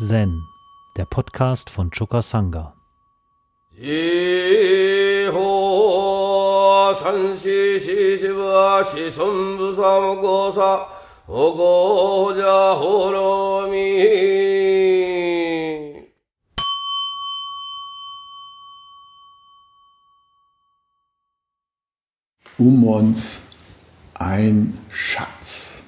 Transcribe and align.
Zen, 0.00 0.46
der 0.96 1.06
Podcast 1.06 1.70
von 1.70 1.90
Choka 1.90 2.22
Sangha. 2.22 2.72
Umons 22.56 23.42
ein 24.14 24.78
Schatz. 24.90 25.82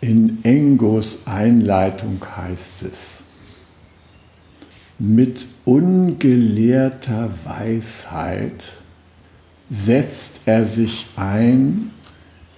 In 0.00 0.35
Engos 0.46 1.26
Einleitung 1.26 2.22
heißt 2.36 2.84
es, 2.84 3.24
mit 4.96 5.44
ungelehrter 5.64 7.30
Weisheit 7.42 8.74
setzt 9.68 10.34
er 10.46 10.64
sich 10.64 11.06
ein 11.16 11.90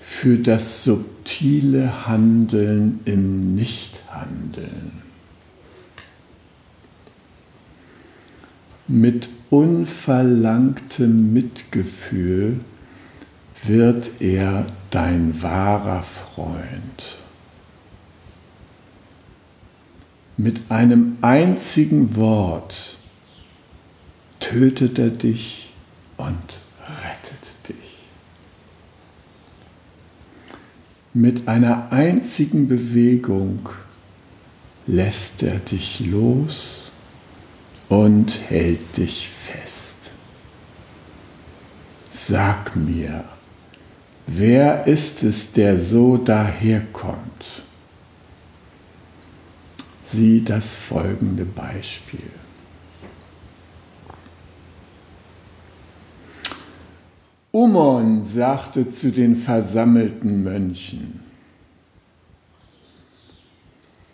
für 0.02 0.36
das 0.36 0.84
subtile 0.84 2.06
Handeln 2.06 3.00
im 3.06 3.54
Nichthandeln. 3.54 5.02
Mit 8.86 9.30
unverlangtem 9.48 11.32
Mitgefühl 11.32 12.60
wird 13.64 14.10
er 14.20 14.66
dein 14.90 15.42
wahrer 15.42 16.02
Freund. 16.02 17.18
Mit 20.40 20.60
einem 20.68 21.18
einzigen 21.20 22.14
Wort 22.14 22.96
tötet 24.38 24.96
er 25.00 25.10
dich 25.10 25.70
und 26.16 26.58
rettet 26.80 27.68
dich. 27.68 27.98
Mit 31.12 31.48
einer 31.48 31.90
einzigen 31.90 32.68
Bewegung 32.68 33.68
lässt 34.86 35.42
er 35.42 35.58
dich 35.58 35.98
los 36.06 36.92
und 37.88 38.32
hält 38.48 38.96
dich 38.96 39.30
fest. 39.30 39.96
Sag 42.10 42.76
mir, 42.76 43.24
wer 44.28 44.86
ist 44.86 45.24
es, 45.24 45.50
der 45.50 45.80
so 45.80 46.16
daherkommt? 46.16 47.64
Sieh 50.10 50.42
das 50.42 50.74
folgende 50.74 51.44
Beispiel. 51.44 52.30
Umon 57.50 58.24
sagte 58.26 58.92
zu 58.92 59.10
den 59.10 59.36
versammelten 59.36 60.42
Mönchen, 60.42 61.20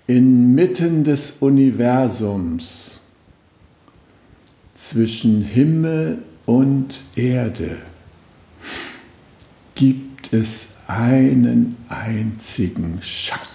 inmitten 0.06 1.04
des 1.04 1.34
Universums 1.40 3.00
zwischen 4.74 5.42
Himmel 5.42 6.22
und 6.46 7.02
Erde 7.16 7.78
gibt 9.74 10.32
es 10.32 10.66
einen 10.86 11.76
einzigen 11.88 13.00
Schatz. 13.00 13.53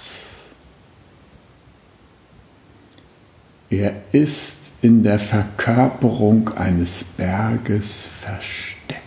Er 3.69 4.01
ist 4.11 4.71
in 4.81 5.03
der 5.03 5.19
Verkörperung 5.19 6.49
eines 6.57 7.03
Berges 7.03 8.07
versteckt. 8.21 8.99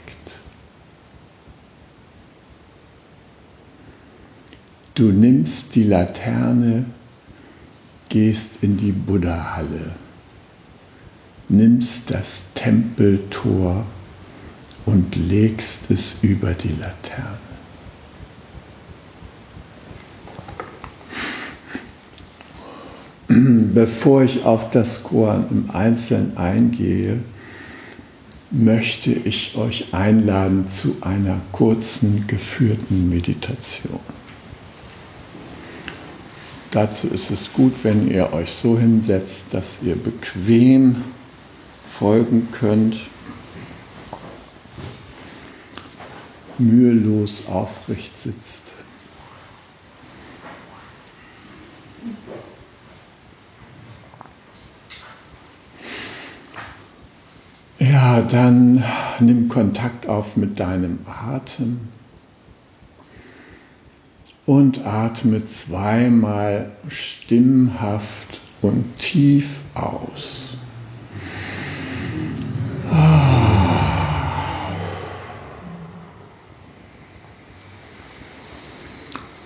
Du 4.95 5.11
nimmst 5.11 5.75
die 5.75 5.85
Laterne, 5.85 6.85
gehst 8.09 8.63
in 8.63 8.77
die 8.77 8.93
Buddha-Halle, 8.93 9.97
nimmst 11.49 12.11
das 12.11 12.45
Tempeltor 12.55 13.85
und 14.87 15.17
legst 15.17 15.91
es 15.91 16.17
über 16.23 16.53
die 16.53 16.75
Laterne. 16.79 17.42
Bevor 23.75 24.23
ich 24.23 24.45
auf 24.45 24.71
das 24.73 25.03
Koran 25.03 25.47
im 25.51 25.71
Einzelnen 25.71 26.37
eingehe, 26.37 27.21
möchte 28.51 29.11
ich 29.11 29.57
euch 29.57 29.95
einladen 29.95 30.69
zu 30.69 30.97
einer 31.01 31.41
kurzen 31.53 32.27
geführten 32.27 33.09
Meditation. 33.09 34.01
Dazu 36.71 37.09
ist 37.09 37.31
es 37.31 37.53
gut, 37.53 37.73
wenn 37.83 38.11
ihr 38.11 38.33
euch 38.33 38.51
so 38.51 38.79
hinsetzt, 38.79 39.47
dass 39.53 39.79
ihr 39.83 39.97
bequem 39.97 40.97
folgen 41.99 42.49
könnt, 42.51 42.97
mühelos 46.59 47.47
aufrecht 47.47 48.21
sitzt. 48.21 48.63
Ja, 57.83 58.22
dann 58.33 58.83
nimm 59.21 59.49
Kontakt 59.49 60.09
auf 60.09 60.37
mit 60.37 60.59
deinem 60.59 61.01
Atem 61.07 61.81
und 64.47 64.87
atme 64.87 65.45
zweimal 65.45 66.71
stimmhaft 66.89 68.41
und 68.63 68.99
tief 68.99 69.61
aus. 69.75 70.57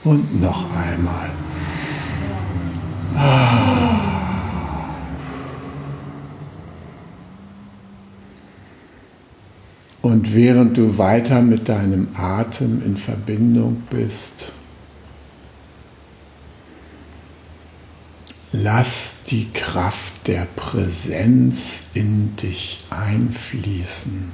Und 0.05 0.41
noch 0.41 0.65
einmal. 0.77 1.31
Und 10.07 10.37
während 10.37 10.79
du 10.79 10.99
weiter 10.99 11.43
mit 11.43 11.69
deinem 11.69 12.07
Atem 12.15 12.81
in 12.81 12.97
Verbindung 12.97 13.83
bist, 13.91 14.53
lass 18.53 19.17
die 19.29 19.51
Kraft 19.53 20.13
der 20.29 20.47
Präsenz 20.55 21.81
in 21.93 22.37
dich 22.37 22.83
einfließen 22.89 24.31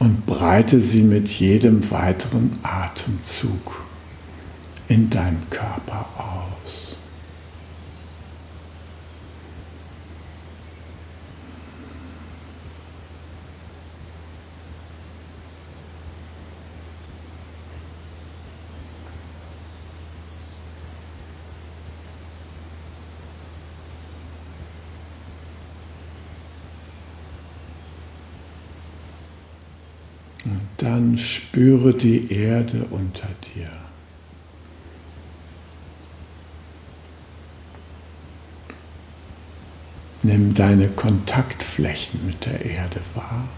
und 0.00 0.26
breite 0.26 0.80
sie 0.80 1.02
mit 1.02 1.28
jedem 1.28 1.88
weiteren 1.92 2.58
Atemzug 2.64 3.84
in 4.88 5.08
deinem 5.08 5.48
Körper 5.50 6.04
aus. 6.16 6.83
Und 30.44 30.68
dann 30.76 31.16
spüre 31.16 31.94
die 31.94 32.32
Erde 32.32 32.86
unter 32.90 33.28
dir. 33.54 33.70
Nimm 40.22 40.54
deine 40.54 40.88
Kontaktflächen 40.88 42.26
mit 42.26 42.46
der 42.46 42.64
Erde 42.64 43.00
wahr. 43.14 43.48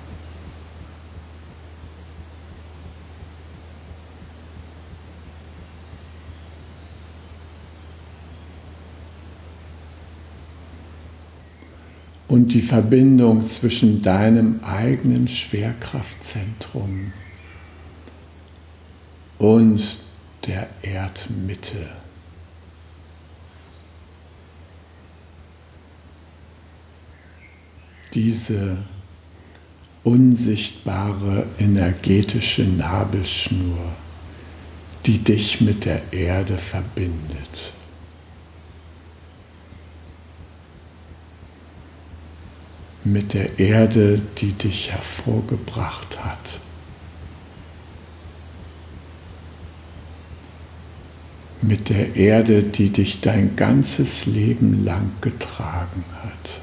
Und 12.36 12.52
die 12.52 12.60
Verbindung 12.60 13.48
zwischen 13.48 14.02
deinem 14.02 14.60
eigenen 14.62 15.26
Schwerkraftzentrum 15.26 17.14
und 19.38 19.80
der. 20.46 20.68
Erdmitte. 20.82 21.88
Diese 28.12 28.76
unsichtbare 30.04 31.46
energetische 31.58 32.64
Nabelschnur, 32.64 33.94
die 35.06 35.18
dich 35.18 35.62
mit 35.62 35.86
der 35.86 36.12
Erde 36.12 36.58
verbindet. 36.58 37.72
Mit 43.06 43.35
der 43.35 43.61
Erde, 43.61 44.20
die 44.38 44.53
dich 44.53 44.91
hervorgebracht 44.91 46.19
hat. 46.25 46.58
Mit 51.62 51.88
der 51.88 52.17
Erde, 52.17 52.64
die 52.64 52.91
dich 52.91 53.20
dein 53.20 53.55
ganzes 53.55 54.26
Leben 54.26 54.85
lang 54.85 55.12
getragen 55.20 56.05
hat. 56.25 56.61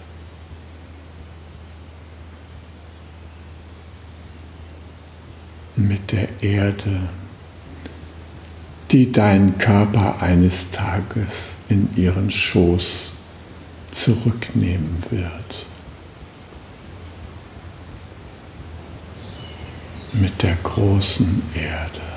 mit 5.76 6.12
der 6.12 6.28
Erde, 6.42 7.00
die 8.92 9.12
deinen 9.12 9.58
Körper 9.58 10.22
eines 10.22 10.70
Tages 10.70 11.56
in 11.70 11.90
ihren 11.96 12.30
Schoß 12.30 13.14
zurücknehmen 13.92 15.04
wird. 15.10 15.66
Mit 20.14 20.44
der 20.44 20.56
großen 20.64 21.42
Erde. 21.56 22.14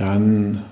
dann 0.00 0.64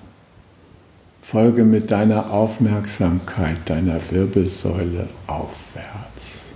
folge 1.20 1.64
mit 1.64 1.90
deiner 1.90 2.30
Aufmerksamkeit 2.30 3.58
deiner 3.66 4.00
Wirbelsäule 4.10 5.06
aufwärts. 5.26 6.47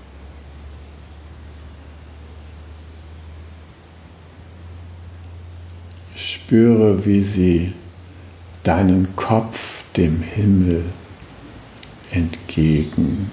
Spüre, 6.53 7.07
wie 7.07 7.23
sie 7.23 7.73
deinen 8.63 9.17
Kopf 9.17 9.85
dem 9.97 10.21
Himmel 10.21 10.85
entgegenreckt. 12.11 13.31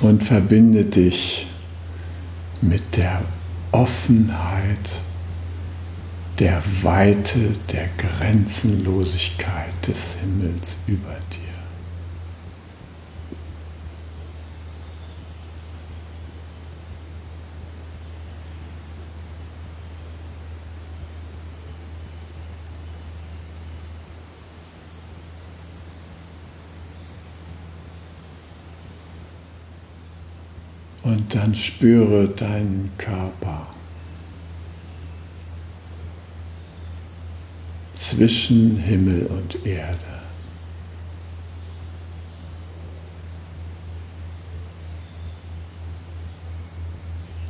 und 0.00 0.24
verbinde 0.24 0.84
dich 0.84 1.48
mit 2.62 2.96
der 2.96 3.20
Offenheit, 3.72 5.02
der 6.38 6.62
Weite, 6.80 7.56
der 7.70 7.88
Grenzenlosigkeit 7.98 9.86
des 9.86 10.14
Himmels 10.14 10.78
über 10.86 11.16
dir. 11.32 11.45
Und 31.26 31.34
dann 31.34 31.56
spüre 31.56 32.28
deinen 32.28 32.92
Körper 32.98 33.66
zwischen 37.94 38.76
Himmel 38.76 39.26
und 39.26 39.66
Erde. 39.66 39.98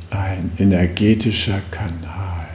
Ein 0.09 0.51
energetischer 0.57 1.61
Kanal. 1.69 2.47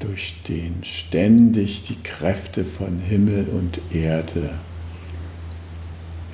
durch 0.00 0.42
den 0.48 0.82
ständig 0.82 1.82
die 1.84 2.02
Kräfte 2.02 2.64
von 2.64 2.98
Himmel 2.98 3.46
und 3.48 3.80
Erde 3.94 4.58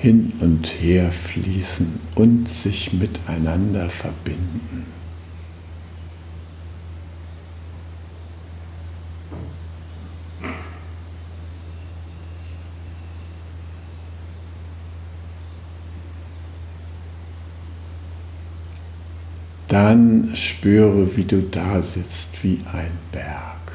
hin 0.06 0.32
und 0.38 0.68
her 0.68 1.10
fließen 1.10 1.98
und 2.14 2.48
sich 2.48 2.92
miteinander 2.92 3.90
verbinden. 3.90 4.86
Dann 19.66 20.36
spüre, 20.36 21.16
wie 21.16 21.24
du 21.24 21.42
da 21.42 21.82
sitzt 21.82 22.44
wie 22.44 22.60
ein 22.72 22.96
Berg. 23.10 23.65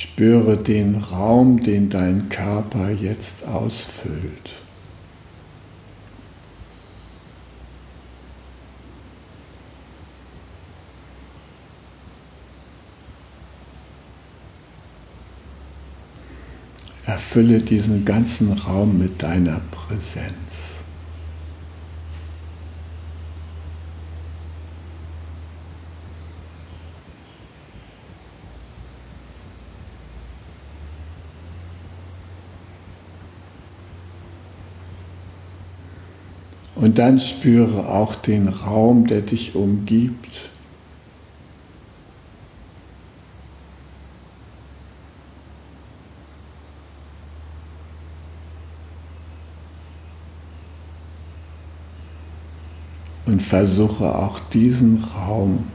Spüre 0.00 0.56
den 0.56 0.94
Raum, 0.94 1.58
den 1.58 1.90
dein 1.90 2.28
Körper 2.28 2.88
jetzt 2.88 3.44
ausfüllt. 3.48 4.52
Erfülle 17.04 17.58
diesen 17.58 18.04
ganzen 18.04 18.52
Raum 18.52 18.98
mit 18.98 19.20
deiner 19.20 19.60
Präsenz. 19.72 20.77
Und 36.78 37.00
dann 37.00 37.18
spüre 37.18 37.88
auch 37.88 38.14
den 38.14 38.46
Raum, 38.46 39.04
der 39.04 39.22
dich 39.22 39.56
umgibt. 39.56 40.48
Und 53.26 53.42
versuche 53.42 54.14
auch 54.14 54.38
diesen 54.38 55.02
Raum 55.02 55.66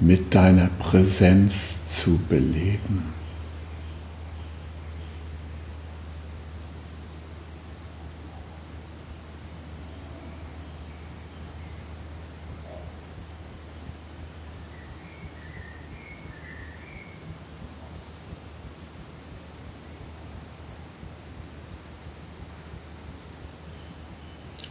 mit 0.00 0.34
deiner 0.34 0.68
Präsenz 0.80 1.76
zu 1.88 2.18
beleben. 2.28 3.23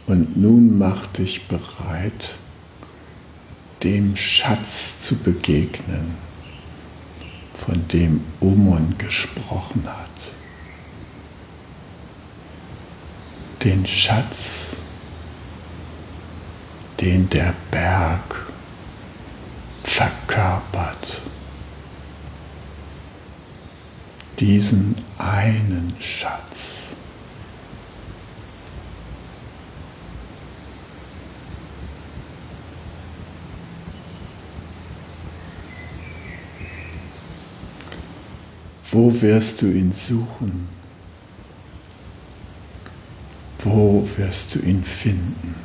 Und 0.06 0.36
nun 0.36 0.78
mach 0.78 1.06
dich 1.06 1.48
bereit, 1.48 2.36
dem 3.82 4.16
Schatz 4.16 5.00
zu 5.00 5.16
begegnen, 5.16 6.16
von 7.54 7.86
dem 7.88 8.22
Omon 8.40 8.96
gesprochen 8.98 9.84
hat. 9.86 10.10
Den 13.62 13.86
Schatz, 13.86 14.76
den 17.00 17.28
der 17.30 17.54
Berg 17.70 18.46
verkörpert. 19.84 21.22
Diesen 24.38 24.96
einen 25.16 25.94
Schatz. 26.00 26.83
Wo 38.94 39.10
wirst 39.22 39.60
du 39.60 39.66
ihn 39.66 39.90
suchen? 39.90 40.68
Wo 43.58 44.08
wirst 44.16 44.54
du 44.54 44.60
ihn 44.60 44.84
finden? 44.84 45.56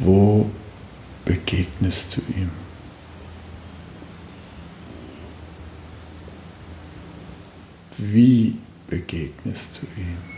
Wo 0.00 0.50
begegnest 1.24 2.16
du 2.16 2.20
ihm? 2.36 2.50
Wie 7.96 8.58
begegnest 8.88 9.80
du 9.80 10.00
ihm? 10.00 10.35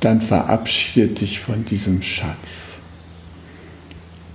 Dann 0.00 0.20
verabschiede 0.20 1.08
dich 1.08 1.40
von 1.40 1.64
diesem 1.64 2.02
Schatz 2.02 2.76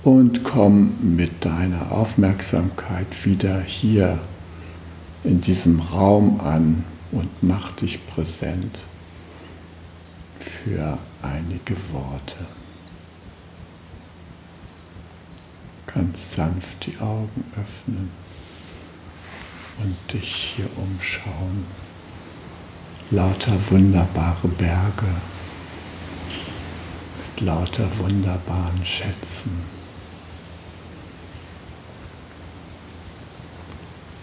und 0.04 0.44
komm 0.44 1.16
mit 1.16 1.46
deiner 1.46 1.92
Aufmerksamkeit 1.92 3.26
wieder 3.26 3.62
hier 3.62 4.20
in 5.24 5.42
diesem 5.42 5.80
Raum 5.80 6.40
an 6.42 6.84
und 7.12 7.30
mach 7.44 7.72
dich 7.74 8.06
präsent 8.08 8.80
für 10.40 10.98
einige 11.22 11.76
Worte. 11.92 12.38
Ganz 15.94 16.36
sanft 16.36 16.86
die 16.86 16.98
Augen 17.00 17.44
öffnen 17.54 18.10
und 19.80 20.14
dich 20.14 20.54
hier 20.56 20.70
umschauen. 20.78 21.66
Lauter 23.12 23.58
wunderbare 23.70 24.48
Berge 24.48 25.08
lauter 27.42 27.90
wunderbaren 27.98 28.86
Schätzen. 28.86 29.52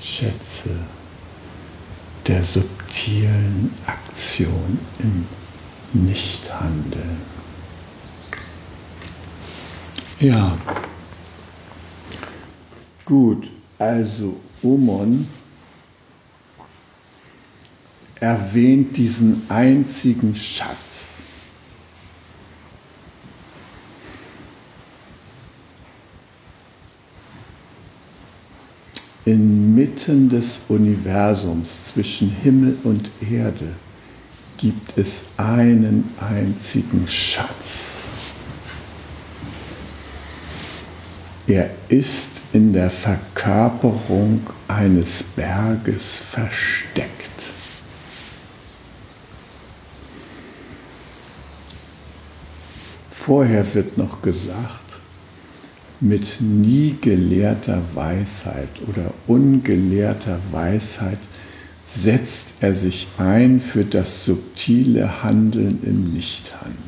Schätze 0.01 0.71
der 2.27 2.43
subtilen 2.43 3.73
Aktion 3.87 4.79
im 4.99 5.27
Nichthandeln. 5.93 7.21
Ja, 10.21 10.59
gut, 13.05 13.51
also 13.79 14.39
Umon 14.63 15.29
erwähnt 18.17 18.97
diesen 18.97 19.49
einzigen 19.49 20.35
Schatz 20.35 21.18
Inmitten 29.29 30.31
des 30.31 30.59
Universums 30.69 31.89
zwischen 31.89 32.31
Himmel 32.31 32.79
und 32.83 33.11
Erde 33.21 33.75
gibt 34.57 34.97
es 34.97 35.25
einen 35.37 36.09
einzigen 36.19 37.07
Schatz. 37.07 38.05
Er 41.47 41.71
ist 41.89 42.41
in 42.55 42.73
der 42.73 42.91
Verkörperung 42.91 44.47
eines 44.67 45.23
Berges 45.23 46.21
versteckt. 46.21 47.11
Vorher 53.11 53.75
wird 53.75 53.99
noch 53.99 54.23
gesagt, 54.23 54.88
mit 56.01 56.41
nie 56.41 56.97
gelehrter 57.01 57.83
Weisheit 57.95 58.69
oder 58.87 59.13
ungelehrter 59.27 60.39
Weisheit 60.53 61.19
setzt 61.87 62.47
er 62.61 62.75
sich 62.75 63.09
ein 63.19 63.61
für 63.61 63.85
das 63.85 64.25
subtile 64.25 65.23
Handeln 65.23 65.81
im 65.83 66.13
Nichthandeln. 66.13 66.79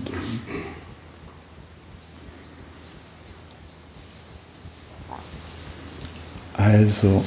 Also 6.57 7.25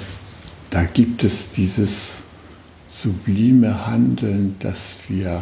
da 0.70 0.84
gibt 0.84 1.24
es 1.24 1.52
dieses 1.52 2.22
sublime 2.88 3.88
Handeln, 3.88 4.56
das 4.60 4.96
wir 5.08 5.42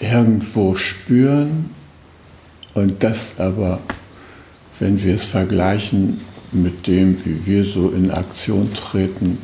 irgendwo 0.00 0.74
spüren 0.74 1.70
und 2.74 3.04
das 3.04 3.38
aber 3.38 3.80
wenn 4.78 5.02
wir 5.02 5.14
es 5.14 5.26
vergleichen 5.26 6.20
mit 6.52 6.86
dem, 6.86 7.24
wie 7.24 7.46
wir 7.46 7.64
so 7.64 7.90
in 7.90 8.10
Aktion 8.10 8.72
treten, 8.72 9.38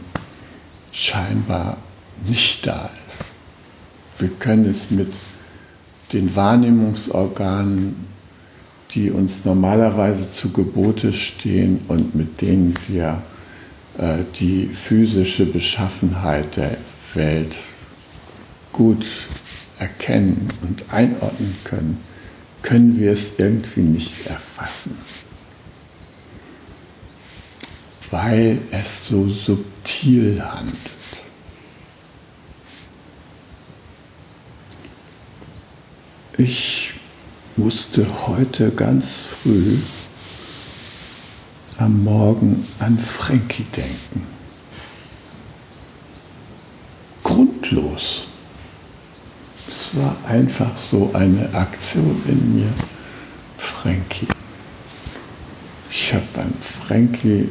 scheinbar 0.92 1.76
nicht 2.26 2.66
da 2.66 2.90
ist. 3.08 3.25
Wir 4.18 4.28
können 4.28 4.68
es 4.68 4.90
mit 4.90 5.12
den 6.12 6.34
Wahrnehmungsorganen, 6.34 7.94
die 8.90 9.10
uns 9.10 9.44
normalerweise 9.44 10.32
zu 10.32 10.50
Gebote 10.50 11.12
stehen 11.12 11.80
und 11.88 12.14
mit 12.14 12.40
denen 12.40 12.75
wir 12.88 13.22
äh, 13.99 14.25
die 14.38 14.66
physische 14.66 15.46
Beschaffenheit 15.46 16.56
der 16.56 16.76
Welt 17.14 17.56
gut 18.72 19.06
erkennen 19.78 20.49
und 20.62 20.84
einordnen 20.90 21.56
können, 21.64 21.99
können 22.62 22.99
wir 22.99 23.12
es 23.12 23.33
irgendwie 23.38 23.81
nicht 23.81 24.26
erfassen, 24.26 24.97
weil 28.11 28.59
es 28.71 29.07
so 29.07 29.29
subtil 29.29 30.43
handelt. 30.43 30.76
Ich 36.37 36.93
musste 37.57 38.07
heute 38.26 38.71
ganz 38.71 39.25
früh 39.43 39.76
am 41.76 42.02
Morgen 42.05 42.67
an 42.79 42.99
Frankie 42.99 43.67
denken. 43.76 44.26
Grundlos. 47.23 48.29
Es 49.71 49.95
war 49.95 50.17
einfach 50.27 50.77
so 50.77 51.11
eine 51.15 51.55
Aktion 51.55 52.21
in 52.27 52.57
mir. 52.57 52.73
Frankie. 53.57 54.27
Ich 55.91 56.12
habe 56.12 56.25
an 56.37 56.53
Frankie 56.61 57.49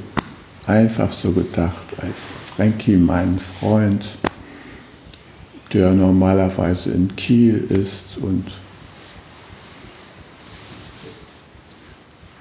einfach 0.67 1.11
so 1.13 1.31
gedacht, 1.31 1.85
als 2.01 2.35
Frankie 2.55 2.97
mein 2.97 3.39
Freund, 3.59 4.05
der 5.71 5.91
normalerweise 5.91 6.91
in 6.91 7.15
Kiel 7.15 7.55
ist 7.69 8.17
und 8.17 8.45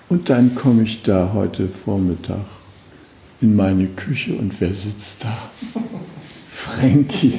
und 0.08 0.30
dann 0.30 0.54
komme 0.54 0.82
ich 0.82 1.02
da 1.02 1.30
heute 1.34 1.68
Vormittag 1.68 2.46
in 3.40 3.54
meine 3.54 3.86
Küche 3.88 4.34
und 4.34 4.60
wer 4.60 4.72
sitzt 4.74 5.24
da? 5.24 5.50
Frankie. 6.50 7.38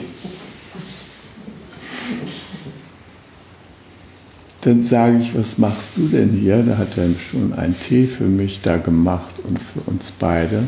Dann 4.62 4.84
sage 4.84 5.20
ich, 5.20 5.38
was 5.38 5.58
machst 5.58 5.90
du 5.96 6.08
denn 6.08 6.32
hier? 6.32 6.64
Da 6.64 6.78
hat 6.78 6.98
er 6.98 7.08
schon 7.18 7.54
einen 7.54 7.80
Tee 7.80 8.06
für 8.06 8.26
mich 8.26 8.62
da 8.62 8.78
gemacht 8.78 9.36
und 9.44 9.58
für 9.58 9.80
uns 9.90 10.12
beide. 10.12 10.68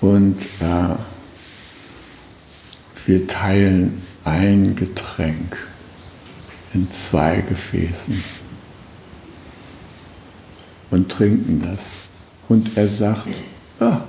Und 0.00 0.40
äh, 0.60 0.94
wir 3.06 3.26
teilen 3.26 4.00
ein 4.24 4.76
Getränk 4.76 5.58
in 6.72 6.90
zwei 6.92 7.40
Gefäßen 7.48 8.22
und 10.92 11.10
trinken 11.10 11.62
das. 11.64 12.08
Und 12.48 12.76
er 12.76 12.86
sagt, 12.86 13.28
ah, 13.80 14.02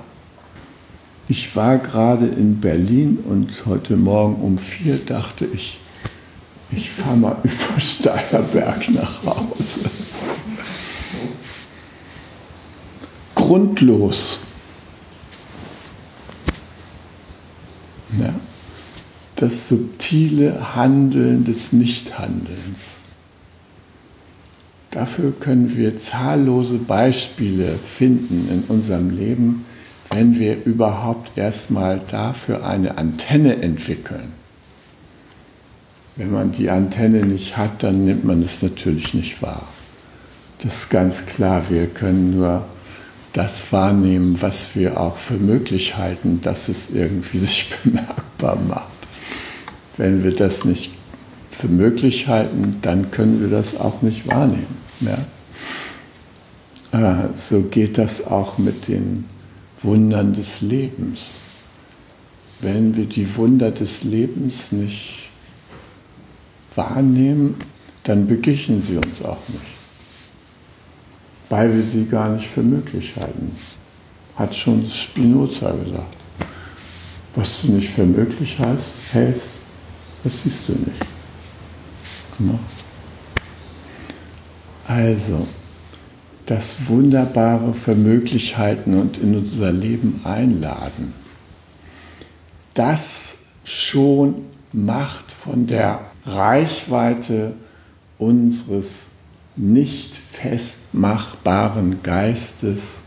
ich 1.28 1.56
war 1.56 1.78
gerade 1.78 2.26
in 2.26 2.60
Berlin 2.60 3.18
und 3.24 3.66
heute 3.66 3.96
Morgen 3.96 4.36
um 4.36 4.58
vier 4.58 4.98
dachte 4.98 5.46
ich, 5.46 5.80
ich 6.76 6.90
fahre 6.90 7.16
mal 7.16 7.36
über 7.44 7.80
Steierberg 7.80 8.88
nach 8.90 9.24
Hause. 9.24 9.80
Grundlos. 13.34 14.40
Ja. 18.18 18.34
Das 19.36 19.68
subtile 19.68 20.74
Handeln 20.76 21.44
des 21.44 21.72
Nichthandelns. 21.72 23.00
Dafür 24.90 25.32
können 25.32 25.76
wir 25.76 25.98
zahllose 25.98 26.78
Beispiele 26.78 27.74
finden 27.74 28.48
in 28.48 28.62
unserem 28.74 29.10
Leben, 29.10 29.64
wenn 30.10 30.38
wir 30.38 30.64
überhaupt 30.64 31.36
erstmal 31.36 32.00
dafür 32.08 32.64
eine 32.64 32.96
Antenne 32.96 33.60
entwickeln. 33.60 34.43
Wenn 36.16 36.30
man 36.30 36.52
die 36.52 36.70
Antenne 36.70 37.26
nicht 37.26 37.56
hat, 37.56 37.82
dann 37.82 38.04
nimmt 38.04 38.24
man 38.24 38.40
es 38.42 38.62
natürlich 38.62 39.14
nicht 39.14 39.42
wahr. 39.42 39.66
Das 40.62 40.78
ist 40.78 40.90
ganz 40.90 41.26
klar, 41.26 41.64
wir 41.68 41.88
können 41.88 42.36
nur 42.36 42.64
das 43.32 43.72
wahrnehmen, 43.72 44.40
was 44.40 44.76
wir 44.76 45.00
auch 45.00 45.16
für 45.16 45.34
möglich 45.34 45.96
halten, 45.96 46.40
dass 46.40 46.68
es 46.68 46.90
irgendwie 46.90 47.38
sich 47.40 47.68
bemerkbar 47.82 48.56
macht. 48.68 48.84
Wenn 49.96 50.22
wir 50.22 50.34
das 50.34 50.64
nicht 50.64 50.92
für 51.50 51.68
möglich 51.68 52.28
halten, 52.28 52.76
dann 52.82 53.10
können 53.10 53.40
wir 53.40 53.48
das 53.48 53.76
auch 53.76 54.02
nicht 54.02 54.26
wahrnehmen. 54.26 54.66
Ja? 55.00 55.18
Äh, 57.24 57.28
so 57.36 57.62
geht 57.62 57.98
das 57.98 58.26
auch 58.26 58.58
mit 58.58 58.88
den 58.88 59.24
Wundern 59.82 60.32
des 60.32 60.60
Lebens. 60.60 61.32
Wenn 62.60 62.96
wir 62.96 63.06
die 63.06 63.36
Wunder 63.36 63.72
des 63.72 64.04
Lebens 64.04 64.72
nicht 64.72 65.23
wahrnehmen, 66.76 67.56
dann 68.04 68.26
begegnen 68.26 68.82
sie 68.82 68.96
uns 68.96 69.22
auch 69.22 69.48
nicht, 69.48 69.64
weil 71.48 71.74
wir 71.74 71.82
sie 71.82 72.04
gar 72.04 72.30
nicht 72.30 72.46
für 72.46 72.62
möglich 72.62 73.14
halten. 73.16 73.52
Hat 74.36 74.54
schon 74.54 74.84
Spinoza 74.88 75.70
gesagt. 75.72 76.16
Was 77.36 77.62
du 77.62 77.72
nicht 77.72 77.90
für 77.90 78.04
möglich 78.04 78.58
heißt, 78.58 78.92
hältst, 79.12 79.46
das 80.22 80.42
siehst 80.42 80.68
du 80.68 80.72
nicht. 80.72 81.06
Genau. 82.38 82.58
Also, 84.86 85.46
das 86.46 86.76
Wunderbare 86.86 87.72
für 87.74 87.94
möglich 87.94 88.58
halten 88.58 89.00
und 89.00 89.18
in 89.18 89.36
unser 89.36 89.72
Leben 89.72 90.20
einladen. 90.24 91.14
Das 92.74 93.36
schon 93.64 94.46
macht 94.72 95.32
von 95.32 95.66
der 95.66 96.00
Reichweite 96.26 97.54
unseres 98.18 99.06
nicht 99.56 100.16
festmachbaren 100.16 102.02
Geistes, 102.02 102.98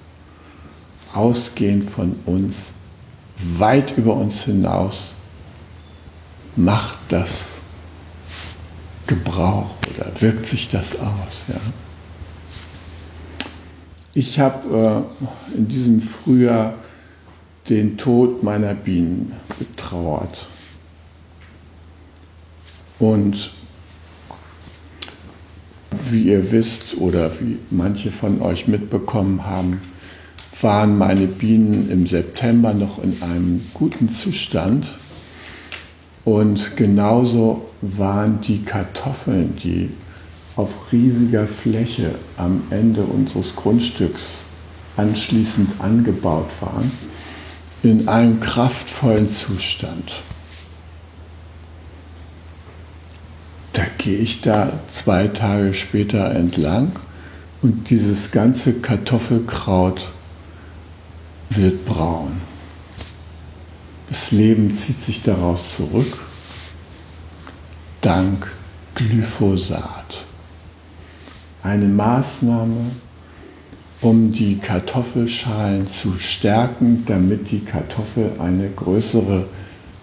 ausgehend 1.14 1.86
von 1.86 2.16
uns, 2.26 2.74
weit 3.38 3.98
über 3.98 4.16
uns 4.16 4.44
hinaus, 4.44 5.16
macht 6.56 6.98
das 7.10 7.58
Gebrauch 9.06 9.76
oder 9.90 10.12
wirkt 10.20 10.46
sich 10.46 10.70
das 10.70 11.00
aus. 11.00 11.46
Ja? 11.48 11.56
Ich 14.14 14.40
habe 14.40 15.06
äh, 15.54 15.58
in 15.58 15.68
diesem 15.68 16.02
Frühjahr 16.02 16.74
den 17.70 17.98
Tod 17.98 18.44
meiner 18.44 18.74
Bienen 18.74 19.34
betrauert. 19.60 20.48
Und 23.00 23.52
wie 26.10 26.24
ihr 26.24 26.52
wisst 26.52 26.98
oder 26.98 27.32
wie 27.40 27.58
manche 27.70 28.12
von 28.12 28.42
euch 28.42 28.68
mitbekommen 28.68 29.46
haben, 29.46 29.82
waren 30.62 30.98
meine 30.98 31.28
Bienen 31.28 31.90
im 31.92 32.08
September 32.08 32.74
noch 32.74 33.04
in 33.04 33.22
einem 33.22 33.62
guten 33.74 34.10
Zustand. 34.10 34.88
Und 36.26 36.76
genauso 36.76 37.70
waren 37.82 38.42
die 38.42 38.64
Kartoffeln, 38.64 39.56
die 39.64 39.90
auf 40.56 40.92
riesiger 40.92 41.46
Fläche 41.46 42.16
am 42.36 42.64
Ende 42.72 43.04
unseres 43.04 43.56
Grundstücks 43.56 44.40
anschließend 44.98 45.80
angebaut 45.80 46.50
waren, 46.60 46.92
in 47.84 48.08
einem 48.08 48.40
kraftvollen 48.40 49.30
Zustand. 49.30 50.22
Da 53.78 53.86
gehe 54.00 54.18
ich 54.18 54.42
da 54.42 54.74
zwei 54.90 55.28
Tage 55.28 55.72
später 55.76 56.32
entlang 56.32 56.94
und 57.62 57.92
dieses 57.92 58.32
ganze 58.32 58.74
Kartoffelkraut 58.74 60.10
wird 61.52 61.86
braun. 61.86 62.42
Das 64.10 64.32
Leben 64.32 64.76
zieht 64.76 65.04
sich 65.04 65.22
daraus 65.22 65.76
zurück, 65.76 66.18
dank 68.02 68.52
Glyphosat. 68.96 70.26
Eine 71.62 71.86
Maßnahme, 71.86 72.94
um 74.02 74.32
die 74.32 74.58
Kartoffelschalen 74.58 75.88
zu 75.88 76.18
stärken, 76.18 77.04
damit 77.06 77.52
die 77.52 77.64
Kartoffel 77.64 78.32
eine 78.40 78.72
größere 78.72 79.46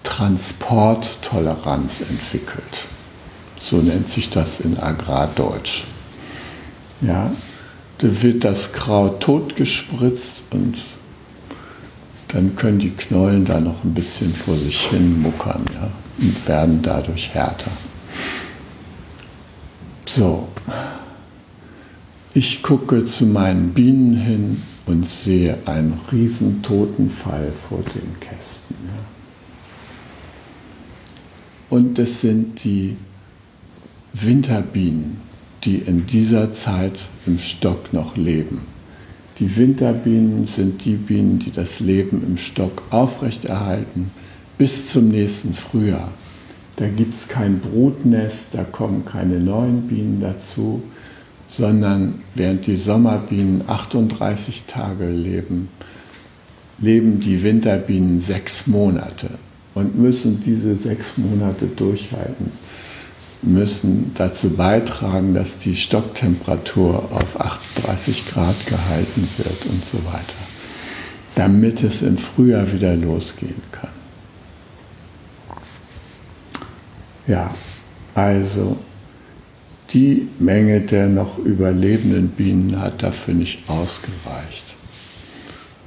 Transporttoleranz 0.05 2.03
entwickelt. 2.03 2.87
So 3.65 3.79
nennt 3.79 4.13
sich 4.13 4.29
das 4.29 4.61
in 4.61 4.79
Agrardeutsch. 4.79 5.85
Ja, 7.01 7.33
da 7.97 8.23
wird 8.23 8.45
das 8.45 8.75
Kraut 8.75 9.21
totgespritzt 9.23 10.43
und 10.51 10.77
dann 12.29 12.55
können 12.57 12.79
die 12.79 12.91
Knollen 12.91 13.47
da 13.47 13.61
noch 13.61 13.83
ein 13.83 13.95
bisschen 13.95 14.35
vor 14.35 14.55
sich 14.55 14.89
hin 14.89 15.23
muckern 15.23 15.65
ja, 15.75 15.91
und 16.19 16.47
werden 16.47 16.83
dadurch 16.83 17.31
härter. 17.31 17.71
So, 20.05 20.49
ich 22.35 22.63
gucke 22.63 23.07
zu 23.07 23.25
meinen 23.25 23.73
Bienen 23.73 24.15
hin 24.15 24.63
und 24.85 25.09
sehe 25.09 25.57
einen 25.65 25.99
riesen 26.13 26.61
Totenfall 26.61 27.51
vor 27.67 27.79
den 27.79 28.21
Kästen. 28.21 28.77
Ja. 28.89 29.05
Und 31.71 31.99
es 31.99 32.21
sind 32.21 32.63
die 32.63 32.99
Winterbienen, 34.17 35.17
die 35.65 35.79
in 35.79 36.07
dieser 36.07 36.53
Zeit 36.53 37.01
im 37.27 37.41
Stock 37.41 37.93
noch 37.93 38.17
leben. 38.17 38.61
Die 39.41 39.57
Winterbienen 39.57 40.47
sind 40.47 40.85
die 40.85 40.95
Bienen, 40.95 41.41
die 41.41 41.51
das 41.51 41.81
Leben 41.81 42.23
im 42.25 42.37
Stock 42.37 42.83
aufrechterhalten 42.91 44.13
bis 44.57 44.87
zum 44.87 45.09
nächsten 45.09 45.53
Frühjahr. 45.53 46.13
Da 46.77 46.87
gibt 46.87 47.13
es 47.13 47.27
kein 47.27 47.59
Brutnest, 47.59 48.47
da 48.53 48.63
kommen 48.63 49.05
keine 49.05 49.41
neuen 49.41 49.89
Bienen 49.89 50.21
dazu, 50.21 50.81
sondern 51.49 52.21
während 52.37 52.69
die 52.69 52.77
Sommerbienen 52.77 53.63
38 53.67 54.63
Tage 54.69 55.11
leben, 55.11 55.71
leben 56.79 57.19
die 57.19 57.43
Winterbienen 57.43 58.21
sechs 58.21 58.69
Monate 58.69 59.31
und 59.75 59.99
müssen 59.99 60.41
diese 60.41 60.77
sechs 60.77 61.15
Monate 61.17 61.67
durchhalten 61.67 62.53
müssen 63.47 64.13
dazu 64.15 64.51
beitragen, 64.51 65.35
dass 65.35 65.59
die 65.59 65.77
Stocktemperatur 65.77 67.11
auf 67.13 67.41
38 67.41 68.31
Grad 68.31 68.67
gehalten 68.67 69.29
wird 69.39 69.67
und 69.67 69.85
so 69.85 69.99
weiter, 70.07 70.45
damit 71.35 71.83
es 71.83 72.03
im 72.03 72.19
Frühjahr 72.19 72.73
wieder 72.73 72.95
losgehen 72.97 73.63
kann. 73.71 73.91
Ja, 77.27 77.55
also 78.15 78.77
die 79.91 80.29
Menge 80.39 80.81
der 80.81 81.09
noch 81.09 81.39
überlebenden 81.39 82.29
Bienen 82.29 82.81
hat 82.81 83.03
dafür 83.03 83.35
nicht 83.35 83.69
ausgereicht. 83.69 84.65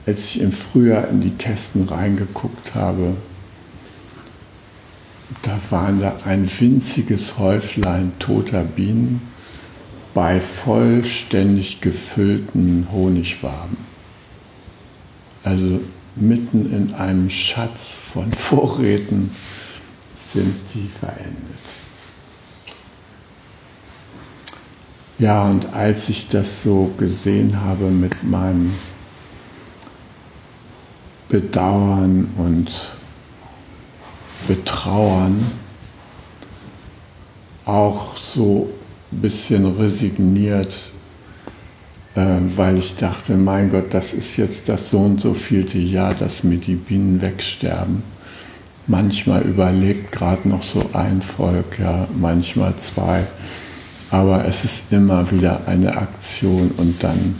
Als 0.05 0.25
ich 0.25 0.41
im 0.41 0.51
Frühjahr 0.51 1.09
in 1.09 1.21
die 1.21 1.31
Kästen 1.31 1.83
reingeguckt 1.83 2.73
habe, 2.73 3.15
da 5.41 5.59
waren 5.69 5.99
da 5.99 6.17
ein 6.25 6.49
winziges 6.59 7.37
Häuflein 7.37 8.13
toter 8.19 8.63
Bienen 8.63 9.21
bei 10.13 10.39
vollständig 10.39 11.81
gefüllten 11.81 12.87
Honigwaben. 12.91 13.77
Also 15.43 15.81
mitten 16.15 16.71
in 16.73 16.93
einem 16.95 17.29
Schatz 17.29 17.97
von 18.13 18.31
Vorräten 18.33 19.31
sind 20.15 20.55
die 20.73 20.89
verendet. 20.99 21.35
Ja, 25.19 25.45
und 25.45 25.73
als 25.73 26.09
ich 26.09 26.27
das 26.27 26.63
so 26.63 26.93
gesehen 26.97 27.61
habe 27.61 27.85
mit 27.85 28.23
meinem 28.23 28.73
Bedauern 31.27 32.29
und 32.37 32.96
Betrauern, 34.47 35.45
auch 37.65 38.17
so 38.17 38.69
ein 39.11 39.21
bisschen 39.21 39.65
resigniert, 39.77 40.73
äh, 42.15 42.39
weil 42.55 42.77
ich 42.77 42.95
dachte, 42.95 43.35
mein 43.35 43.69
Gott, 43.69 43.93
das 43.93 44.13
ist 44.13 44.37
jetzt 44.37 44.69
das 44.69 44.89
so 44.89 44.99
und 44.99 45.21
so 45.21 45.33
vielte 45.33 45.77
Jahr, 45.77 46.13
dass 46.13 46.43
mir 46.43 46.57
die 46.57 46.75
Bienen 46.75 47.21
wegsterben. 47.21 48.03
Manchmal 48.87 49.41
überlebt 49.41 50.13
gerade 50.13 50.47
noch 50.47 50.63
so 50.63 50.89
ein 50.93 51.21
Volk, 51.21 51.77
ja, 51.79 52.07
manchmal 52.17 52.75
zwei. 52.77 53.25
Aber 54.11 54.45
es 54.45 54.63
ist 54.63 54.85
immer 54.91 55.29
wieder 55.29 55.67
eine 55.67 55.97
Aktion 55.97 56.71
und 56.77 57.03
dann 57.03 57.35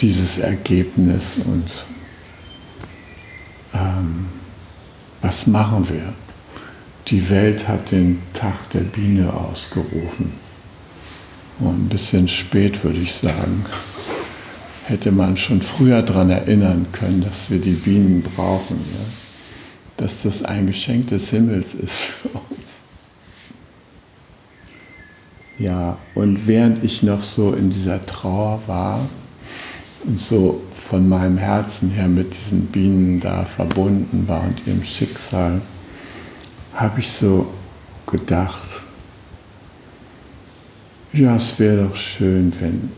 dieses 0.00 0.38
Ergebnis 0.38 1.36
und 1.44 1.70
ähm, 3.74 4.26
was 5.24 5.46
machen 5.46 5.88
wir? 5.88 6.12
Die 7.08 7.30
Welt 7.30 7.66
hat 7.66 7.90
den 7.90 8.22
Tag 8.34 8.68
der 8.74 8.80
Biene 8.80 9.32
ausgerufen. 9.32 10.34
Und 11.60 11.86
ein 11.86 11.88
bisschen 11.88 12.28
spät 12.28 12.84
würde 12.84 12.98
ich 12.98 13.14
sagen. 13.14 13.64
Hätte 14.84 15.12
man 15.12 15.38
schon 15.38 15.62
früher 15.62 16.02
daran 16.02 16.28
erinnern 16.28 16.86
können, 16.92 17.22
dass 17.22 17.48
wir 17.48 17.58
die 17.58 17.72
Bienen 17.72 18.22
brauchen. 18.22 18.76
Ja? 18.76 19.04
Dass 19.96 20.24
das 20.24 20.42
ein 20.42 20.66
Geschenk 20.66 21.08
des 21.08 21.30
Himmels 21.30 21.72
ist 21.72 22.04
für 22.04 22.28
uns. 22.28 22.80
Ja, 25.58 25.96
und 26.14 26.46
während 26.46 26.84
ich 26.84 27.02
noch 27.02 27.22
so 27.22 27.54
in 27.54 27.70
dieser 27.70 28.04
Trauer 28.04 28.60
war 28.66 29.08
so 30.16 30.62
von 30.80 31.08
meinem 31.08 31.38
Herzen 31.38 31.90
her 31.90 32.08
mit 32.08 32.34
diesen 32.36 32.66
Bienen 32.66 33.20
da 33.20 33.44
verbunden 33.44 34.28
war 34.28 34.42
und 34.44 34.66
ihrem 34.66 34.84
Schicksal, 34.84 35.62
habe 36.74 37.00
ich 37.00 37.10
so 37.10 37.52
gedacht, 38.06 38.80
ja, 41.12 41.36
es 41.36 41.58
wäre 41.58 41.84
doch 41.88 41.96
schön, 41.96 42.52
wenn 42.60 42.92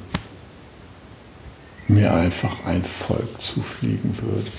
mir 1.88 2.12
einfach 2.12 2.64
ein 2.64 2.82
Volk 2.82 3.40
zufliegen 3.40 4.16
würde. 4.20 4.50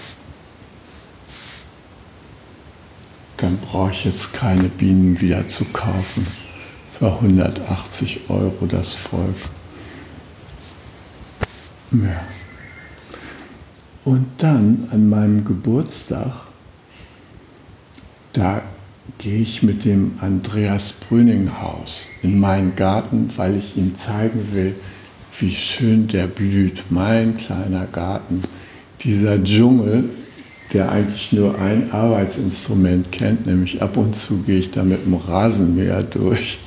Dann 3.37 3.57
brauche 3.57 3.91
ich 3.91 4.05
jetzt 4.05 4.33
keine 4.33 4.69
Bienen 4.69 5.19
wieder 5.19 5.47
zu 5.47 5.65
kaufen 5.65 6.25
für 6.97 7.13
180 7.13 8.29
Euro 8.29 8.65
das 8.67 8.93
Volk. 8.93 9.35
Ja. 11.91 12.36
Und 14.07 14.25
dann 14.37 14.87
an 14.91 15.09
meinem 15.09 15.43
Geburtstag, 15.43 16.31
da 18.31 18.61
gehe 19.17 19.41
ich 19.41 19.63
mit 19.63 19.83
dem 19.83 20.13
Andreas 20.21 20.93
Brüninghaus 20.93 22.07
in 22.23 22.39
meinen 22.39 22.77
Garten, 22.77 23.27
weil 23.35 23.57
ich 23.57 23.75
ihm 23.75 23.97
zeigen 23.97 24.47
will, 24.53 24.75
wie 25.37 25.51
schön 25.51 26.07
der 26.07 26.27
blüht, 26.27 26.85
mein 26.89 27.35
kleiner 27.35 27.85
Garten. 27.85 28.43
Dieser 29.01 29.43
Dschungel, 29.43 30.05
der 30.71 30.89
eigentlich 30.89 31.33
nur 31.33 31.59
ein 31.59 31.91
Arbeitsinstrument 31.91 33.11
kennt, 33.11 33.45
nämlich 33.45 33.81
ab 33.81 33.97
und 33.97 34.15
zu 34.15 34.37
gehe 34.43 34.59
ich 34.59 34.71
da 34.71 34.85
mit 34.85 35.05
dem 35.05 35.15
Rasenmäher 35.15 36.03
durch, 36.03 36.59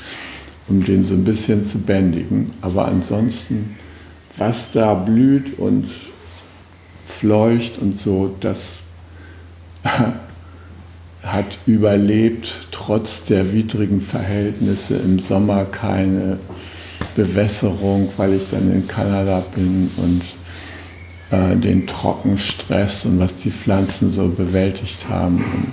um 0.69 0.85
den 0.85 1.03
so 1.05 1.15
ein 1.15 1.25
bisschen 1.25 1.65
zu 1.65 1.79
bändigen. 1.79 2.53
Aber 2.61 2.87
ansonsten, 2.87 3.77
was 4.37 4.73
da 4.73 4.93
blüht 4.93 5.59
und 5.59 5.87
fleucht 7.21 7.79
und 7.79 7.99
so, 7.99 8.35
das 8.41 8.81
hat 11.23 11.59
überlebt, 11.67 12.69
trotz 12.71 13.25
der 13.25 13.53
widrigen 13.53 14.01
Verhältnisse 14.01 14.97
im 14.97 15.19
Sommer 15.19 15.67
keine 15.67 16.39
Bewässerung, 17.15 18.09
weil 18.17 18.35
ich 18.35 18.51
dann 18.51 18.73
in 18.73 18.89
Kanada 18.89 19.43
bin 19.55 19.91
und 19.99 20.23
äh, 21.31 21.57
den 21.57 21.87
Trockenstress 21.87 23.05
und 23.05 23.19
was 23.19 23.37
die 23.37 23.51
Pflanzen 23.51 24.11
so 24.11 24.29
bewältigt 24.29 25.09
haben. 25.09 25.37
Und 25.37 25.73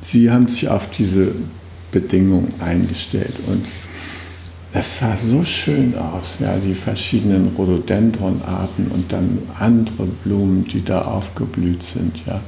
sie 0.00 0.30
haben 0.30 0.48
sich 0.48 0.68
auf 0.68 0.88
diese 0.90 1.32
Bedingungen 1.92 2.54
eingestellt 2.60 3.34
und 3.48 3.64
es 4.78 4.98
sah 4.98 5.16
so 5.16 5.44
schön 5.44 5.96
aus, 5.98 6.38
ja, 6.40 6.56
die 6.56 6.74
verschiedenen 6.74 7.48
Rhododendronarten 7.56 8.88
und 8.88 9.12
dann 9.12 9.38
andere 9.58 10.04
Blumen, 10.24 10.64
die 10.64 10.84
da 10.84 11.02
aufgeblüht 11.02 11.82
sind, 11.82 12.24
ja. 12.26 12.40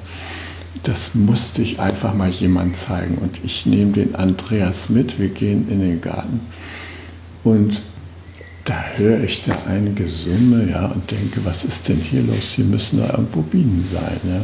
Das 0.85 1.15
musste 1.15 1.63
ich 1.63 1.81
einfach 1.81 2.15
mal 2.15 2.31
jemand 2.31 2.77
zeigen 2.77 3.19
und 3.19 3.41
ich 3.45 3.67
nehme 3.67 3.93
den 3.93 4.15
Andreas 4.15 4.89
mit, 4.89 5.19
wir 5.19 5.29
gehen 5.29 5.69
in 5.69 5.81
den 5.81 6.01
Garten 6.01 6.41
und 7.43 7.83
da 8.65 8.77
höre 8.97 9.25
ich 9.25 9.43
da 9.43 9.53
ein 9.67 9.97
Gesumme, 9.97 10.69
ja, 10.71 10.87
und 10.87 11.11
denke, 11.11 11.45
was 11.45 11.65
ist 11.65 11.89
denn 11.89 11.97
hier 11.97 12.23
los? 12.23 12.53
Hier 12.53 12.65
müssen 12.65 13.01
da 13.01 13.11
irgendwo 13.11 13.43
Bienen 13.43 13.85
sein, 13.85 14.21
ja. 14.25 14.41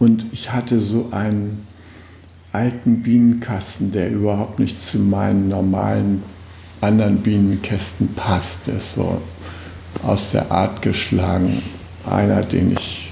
Und 0.00 0.26
ich 0.32 0.52
hatte 0.52 0.80
so 0.80 1.08
einen 1.12 1.66
alten 2.52 3.02
Bienenkasten, 3.02 3.92
der 3.92 4.10
überhaupt 4.10 4.58
nicht 4.58 4.80
zu 4.80 4.98
meinen 4.98 5.48
normalen 5.48 6.22
anderen 6.80 7.18
Bienenkästen 7.18 8.14
passt. 8.14 8.66
Der 8.66 8.76
ist 8.76 8.94
so 8.94 9.20
aus 10.02 10.30
der 10.32 10.50
Art 10.50 10.82
geschlagen. 10.82 11.62
Einer, 12.08 12.42
den 12.42 12.72
ich, 12.72 13.10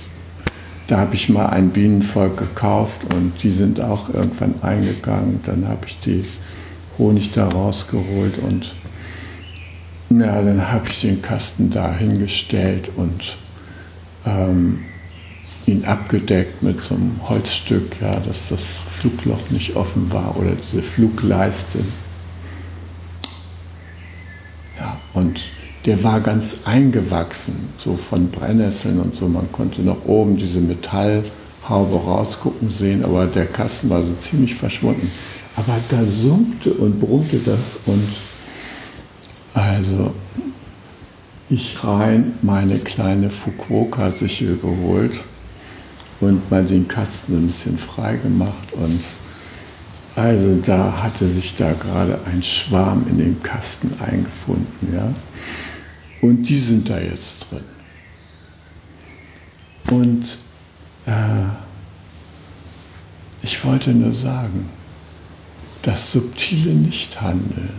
da 0.87 0.98
habe 0.98 1.14
ich 1.14 1.29
mal 1.29 1.46
ein 1.46 1.70
Bienenvolk 1.70 2.37
gekauft 2.37 3.12
und 3.14 3.42
die 3.42 3.51
sind 3.51 3.81
auch 3.81 4.12
irgendwann 4.12 4.55
eingegangen. 4.62 5.40
Dann 5.44 5.68
habe 5.68 5.87
ich 5.87 6.01
die 6.01 6.24
Honig 6.98 7.33
da 7.33 7.48
rausgeholt 7.48 8.38
und 8.38 8.74
ja, 10.11 10.40
dann 10.40 10.72
habe 10.72 10.88
ich 10.88 11.03
den 11.03 11.20
Kasten 11.20 11.70
da 11.70 11.92
hingestellt 11.92 12.90
und 12.96 13.37
ähm, 14.24 14.81
ihn 15.68 15.85
abgedeckt 15.85 16.62
mit 16.62 16.81
so 16.81 16.94
einem 16.94 17.20
Holzstück, 17.28 18.00
ja, 18.00 18.18
dass 18.20 18.48
das 18.48 18.62
Flugloch 18.90 19.50
nicht 19.50 19.76
offen 19.76 20.11
war 20.12 20.37
oder 20.37 20.52
diese 20.52 20.83
Flugleiste. 20.83 21.78
Ja, 24.78 24.98
und 25.14 25.40
der 25.85 26.02
war 26.02 26.20
ganz 26.20 26.57
eingewachsen, 26.64 27.54
so 27.78 27.96
von 27.96 28.31
Brennnesseln 28.31 29.00
und 29.00 29.14
so. 29.14 29.28
Man 29.28 29.50
konnte 29.52 29.83
noch 29.83 30.04
oben 30.07 30.37
diese 30.37 30.61
Metallhaube 30.61 31.96
rausgucken 31.96 32.70
sehen, 32.70 33.04
aber 33.04 33.26
der 33.26 33.46
Kasten 33.46 33.90
war 33.90 34.02
so 34.02 34.14
ziemlich 34.20 34.54
verschwunden. 34.54 35.11
Aber 35.57 35.76
da 35.90 36.04
summte 36.04 36.72
und 36.72 37.00
brummte 37.00 37.38
das 37.38 37.81
und 37.87 38.09
also 39.54 40.14
ich 41.50 41.83
rein 41.83 42.35
meine 42.42 42.76
kleine 42.78 43.31
Fukuoka-Sichel 43.31 44.59
geholt 44.59 45.18
und 46.20 46.50
mal 46.50 46.64
den 46.64 46.88
Kasten 46.88 47.37
ein 47.37 47.46
bisschen 47.46 47.78
frei 47.78 48.16
gemacht 48.16 48.72
und 48.72 49.00
also 50.18 50.57
da 50.57 51.04
hatte 51.04 51.28
sich 51.28 51.54
da 51.54 51.72
gerade 51.74 52.18
ein 52.26 52.42
Schwarm 52.42 53.07
in 53.09 53.18
dem 53.18 53.40
Kasten 53.40 53.92
eingefunden, 54.00 54.92
ja. 54.92 55.14
Und 56.20 56.42
die 56.42 56.59
sind 56.59 56.88
da 56.90 56.98
jetzt 56.98 57.46
drin. 57.48 57.61
Und 59.92 60.38
äh, 61.07 61.46
ich 63.42 63.64
wollte 63.64 63.90
nur 63.90 64.12
sagen, 64.12 64.68
das 65.83 66.11
subtile 66.11 66.74
Nichthandeln, 66.74 67.70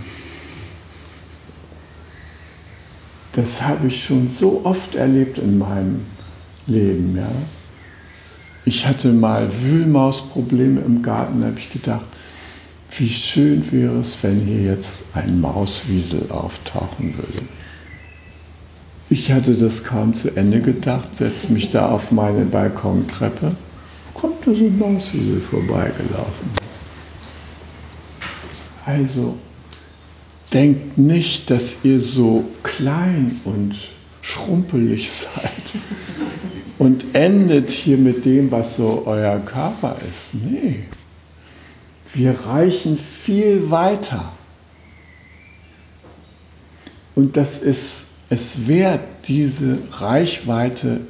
das 3.34 3.62
habe 3.62 3.88
ich 3.88 4.02
schon 4.02 4.30
so 4.30 4.62
oft 4.64 4.96
erlebt 4.96 5.40
in 5.40 5.58
meinem 5.58 6.06
Leben, 6.68 7.18
ja. 7.18 7.30
Ich 8.70 8.86
hatte 8.86 9.08
mal 9.12 9.50
Wühlmausprobleme 9.64 10.82
im 10.82 11.02
Garten, 11.02 11.42
da 11.42 11.48
habe 11.48 11.58
ich 11.58 11.74
gedacht, 11.74 12.06
wie 13.00 13.10
schön 13.10 13.72
wäre 13.72 13.98
es, 13.98 14.22
wenn 14.22 14.42
hier 14.42 14.62
jetzt 14.62 14.98
ein 15.16 15.42
Mauswiesel 15.42 16.30
auftauchen 16.30 17.16
würde. 17.18 17.48
Ich 19.10 19.32
hatte 19.32 19.56
das 19.56 19.84
kaum 19.84 20.14
zu 20.14 20.38
Ende 20.38 20.62
gedacht, 20.62 21.18
setze 21.18 21.52
mich 21.52 21.72
da 21.72 21.90
auf 21.90 22.12
meine 22.12 22.46
Balkontreppe, 22.46 23.56
kommt 24.14 24.46
da 24.46 24.52
so 24.52 24.58
ein 24.58 24.78
Mauswiesel 24.78 25.42
vorbeigelaufen. 25.42 26.52
Also, 28.86 29.36
denkt 30.54 30.96
nicht, 30.96 31.50
dass 31.50 31.78
ihr 31.82 32.00
so 32.00 32.44
klein 32.62 33.42
und 33.46 33.74
schrumpelig 34.22 35.10
seid. 35.12 35.82
Und 36.80 37.14
endet 37.14 37.70
hier 37.70 37.98
mit 37.98 38.26
dem, 38.26 38.50
was 38.50 38.78
so 38.78 39.04
euer 39.06 39.38
Körper 39.40 39.98
ist. 40.12 40.34
Nee, 40.34 40.86
wir 42.14 42.40
reichen 42.46 42.98
viel 42.98 43.70
weiter. 43.70 44.32
Und 47.16 47.36
das 47.36 47.60
ist 47.60 48.08
es 48.30 48.68
wert, 48.68 49.02
diese 49.28 49.78
Reichweite 49.92 51.02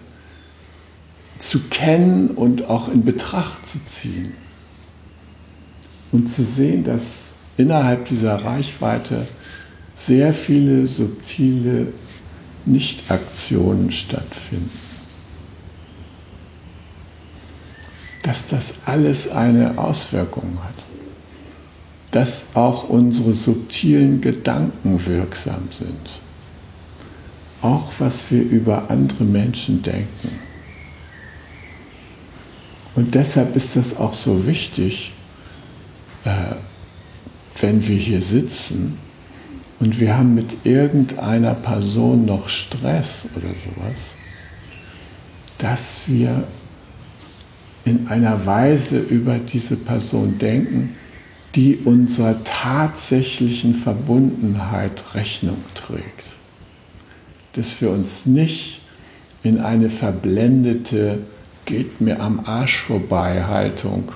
zu 1.38 1.60
kennen 1.70 2.32
und 2.32 2.66
auch 2.66 2.90
in 2.90 3.06
Betracht 3.06 3.68
zu 3.68 3.78
ziehen. 3.86 4.34
Und 6.12 6.32
zu 6.32 6.44
sehen, 6.44 6.84
dass 6.84 7.32
innerhalb 7.58 8.06
dieser 8.06 8.44
Reichweite 8.44 9.28
sehr 9.94 10.34
viele 10.34 10.88
subtile 10.88 11.94
Nichtaktionen 12.66 13.92
stattfinden. 13.92 14.89
Dass 18.24 18.48
das 18.48 18.74
alles 18.86 19.30
eine 19.30 19.78
Auswirkung 19.78 20.58
hat. 20.64 20.74
Dass 22.12 22.44
auch 22.54 22.90
unsere 22.90 23.34
subtilen 23.34 24.20
Gedanken 24.22 25.06
wirksam 25.06 25.70
sind. 25.72 26.20
Auch 27.62 27.92
was 28.00 28.32
wir 28.32 28.42
über 28.42 28.90
andere 28.90 29.24
Menschen 29.24 29.82
denken. 29.82 30.40
Und 32.96 33.16
deshalb 33.16 33.56
ist 33.56 33.76
das 33.76 33.96
auch 33.96 34.14
so 34.14 34.46
wichtig, 34.46 35.14
äh, 36.26 36.56
wenn 37.62 37.88
wir 37.88 37.96
hier 37.96 38.22
sitzen 38.22 38.98
und 39.80 40.00
wir 40.00 40.18
haben 40.18 40.36
mit 40.36 40.66
irgendeiner 40.66 41.54
Person 41.54 42.26
noch 42.26 42.50
Stress 42.50 43.26
oder 43.36 43.48
sowas, 43.48 44.16
dass 45.58 46.02
wir 46.08 46.44
in 47.86 48.08
einer 48.08 48.46
Weise 48.46 49.00
über 49.00 49.38
diese 49.38 49.76
Person 49.76 50.38
denken, 50.38 50.96
die 51.56 51.78
unserer 51.78 52.44
tatsächlichen 52.44 53.74
Verbundenheit 53.74 55.16
Rechnung 55.16 55.58
trägt. 55.74 56.38
Dass 57.54 57.82
wir 57.82 57.90
uns 57.90 58.26
nicht 58.26 58.82
in 59.42 59.60
eine 59.60 59.90
verblendete, 59.90 61.20
geht 61.66 62.02
mir 62.02 62.22
am 62.22 62.42
Arsch 62.46 62.82
vorbei 62.82 63.44
Haltung 63.44 64.12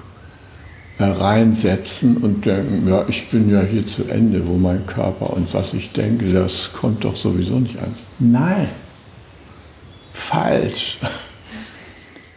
reinsetzen 0.99 2.17
und 2.17 2.45
denken, 2.45 2.87
ja, 2.87 3.03
ich 3.07 3.29
bin 3.29 3.49
ja 3.49 3.61
hier 3.61 3.85
zu 3.85 4.05
Ende, 4.05 4.45
wo 4.47 4.57
mein 4.57 4.85
Körper 4.85 5.33
und 5.33 5.53
was 5.53 5.73
ich 5.73 5.91
denke, 5.91 6.31
das 6.31 6.71
kommt 6.71 7.03
doch 7.03 7.15
sowieso 7.15 7.59
nicht 7.59 7.77
an. 7.79 7.93
Nein, 8.19 8.67
falsch. 10.13 10.99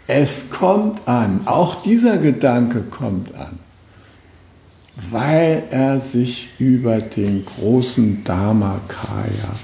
Es 0.07 0.51
kommt 0.51 1.09
an, 1.09 1.47
auch 1.47 1.83
dieser 1.83 2.19
Gedanke 2.19 2.83
kommt 2.83 3.35
an, 3.35 3.59
weil 5.11 5.65
er 5.71 5.99
sich 5.99 6.51
über 6.59 6.99
den 6.99 7.45
großen 7.45 8.23
Dharmakaya 8.23 9.57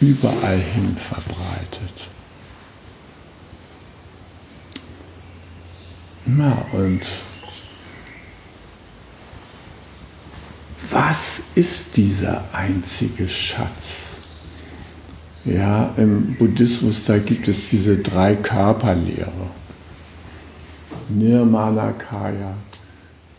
überall 0.00 0.58
hin 0.58 0.94
verbreitet. 0.96 2.08
Na 6.26 6.66
und 6.72 7.00
was 10.90 11.42
ist 11.54 11.96
dieser 11.96 12.44
einzige 12.52 13.28
Schatz? 13.28 14.12
Ja, 15.44 15.92
im 15.96 16.36
Buddhismus, 16.36 17.02
da 17.04 17.18
gibt 17.18 17.48
es 17.48 17.70
diese 17.70 17.96
drei 17.96 18.36
Körperlehre. 18.36 19.61
Nirmanakaya, 21.14 22.54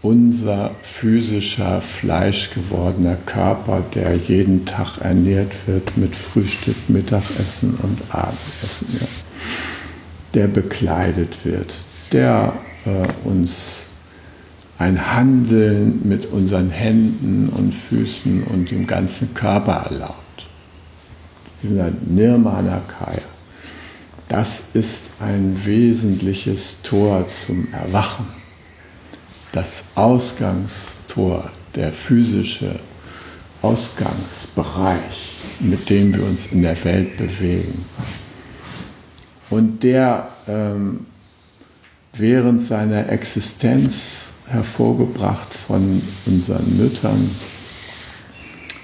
unser 0.02 0.72
physischer, 0.82 1.82
fleischgewordener 1.82 3.18
Körper, 3.26 3.82
der 3.94 4.16
jeden 4.16 4.66
Tag 4.66 4.98
ernährt 5.00 5.52
wird 5.66 5.98
mit 5.98 6.16
Frühstück, 6.16 6.76
Mittagessen 6.90 7.78
und 7.82 8.00
Abendessen, 8.14 8.88
ja. 9.00 9.08
der 10.34 10.48
bekleidet 10.48 11.46
wird, 11.46 11.74
der 12.12 12.54
äh, 12.86 13.28
uns 13.28 13.90
ein 14.78 15.16
Handeln 15.16 16.02
mit 16.04 16.26
unseren 16.26 16.70
Händen 16.70 17.50
und 17.50 17.74
Füßen 17.74 18.44
und 18.44 18.72
dem 18.72 18.86
ganzen 18.86 19.34
Körper 19.34 19.88
erlaubt. 19.90 20.48
Dieser 21.62 21.92
Nirmanakaya. 22.06 23.33
Das 24.34 24.64
ist 24.74 25.12
ein 25.20 25.64
wesentliches 25.64 26.78
Tor 26.82 27.24
zum 27.46 27.68
Erwachen. 27.72 28.26
Das 29.52 29.84
Ausgangstor, 29.94 31.52
der 31.76 31.94
physische 31.94 32.80
Ausgangsbereich, 33.62 35.34
mit 35.60 35.88
dem 35.88 36.16
wir 36.16 36.24
uns 36.24 36.48
in 36.48 36.64
der 36.64 36.84
Welt 36.84 37.16
bewegen. 37.16 37.86
Und 39.52 39.84
der 39.84 40.30
ähm, 40.48 41.06
während 42.14 42.64
seiner 42.64 43.10
Existenz 43.10 44.32
hervorgebracht 44.48 45.54
von 45.54 46.02
unseren 46.26 46.76
Müttern, 46.76 47.30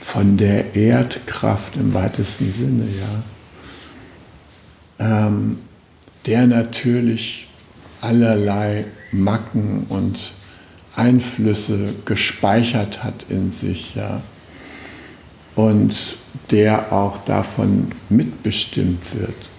von 0.01 0.37
der 0.37 0.75
Erdkraft 0.75 1.75
im 1.75 1.91
weitesten 1.95 2.53
Sinne, 2.53 2.83
ja, 2.83 3.23
ähm, 4.99 5.59
der 6.25 6.47
natürlich 6.47 7.47
allerlei 8.01 8.85
Macken 9.11 9.85
und 9.89 10.33
Einflüsse 10.95 11.93
gespeichert 12.05 13.03
hat 13.03 13.25
in 13.29 13.51
sich, 13.51 13.95
ja, 13.95 14.21
und 15.55 16.17
der 16.51 16.91
auch 16.91 17.17
davon 17.25 17.91
mitbestimmt 18.09 19.03
wird, 19.13 19.49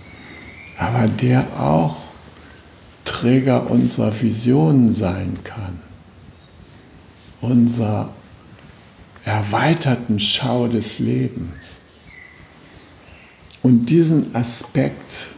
aber 0.77 1.07
der 1.07 1.47
auch 1.59 1.97
Träger 3.05 3.71
unserer 3.71 4.19
Visionen 4.21 4.95
sein 4.95 5.37
kann. 5.45 5.81
Unserer 7.41 8.11
erweiterten 9.25 10.21
Schau 10.21 10.69
des 10.69 10.99
Lebens. 10.99 11.81
Und 13.63 13.87
diesen 13.87 14.35
Aspekt, 14.35 15.29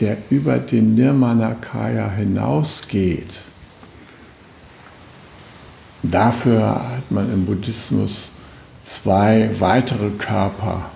der 0.00 0.18
über 0.30 0.58
den 0.58 0.94
Nirmanakaya 0.94 2.10
hinausgeht, 2.10 3.42
dafür 6.02 6.74
hat 6.96 7.10
man 7.10 7.32
im 7.32 7.44
Buddhismus 7.44 8.30
zwei 8.82 9.50
weitere 9.58 10.10
Körper 10.10 10.90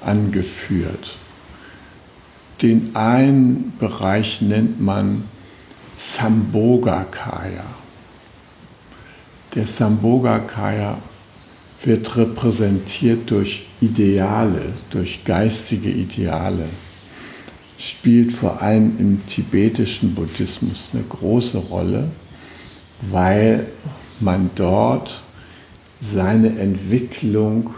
angeführt. 0.00 1.16
Den 2.62 2.94
einen 2.94 3.72
Bereich 3.78 4.40
nennt 4.42 4.80
man 4.80 5.24
Sambhogakaya. 5.96 7.64
Der 9.54 9.66
Sambhogakaya 9.66 10.98
wird 11.82 12.16
repräsentiert 12.16 13.30
durch 13.30 13.66
Ideale, 13.80 14.72
durch 14.90 15.24
geistige 15.24 15.90
Ideale, 15.90 16.66
spielt 17.78 18.32
vor 18.32 18.62
allem 18.62 18.98
im 18.98 19.26
tibetischen 19.26 20.14
Buddhismus 20.14 20.90
eine 20.92 21.02
große 21.02 21.58
Rolle, 21.58 22.08
weil 23.10 23.66
man 24.20 24.50
dort 24.54 25.22
seine 26.00 26.58
Entwicklung 26.58 27.74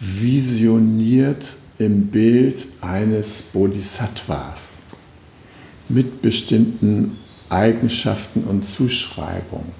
visioniert 0.00 1.56
im 1.78 2.08
Bild 2.08 2.66
eines 2.80 3.42
Bodhisattvas 3.52 4.70
mit 5.88 6.22
bestimmten 6.22 7.18
Eigenschaften 7.48 8.44
und 8.44 8.66
Zuschreibungen. 8.66 9.72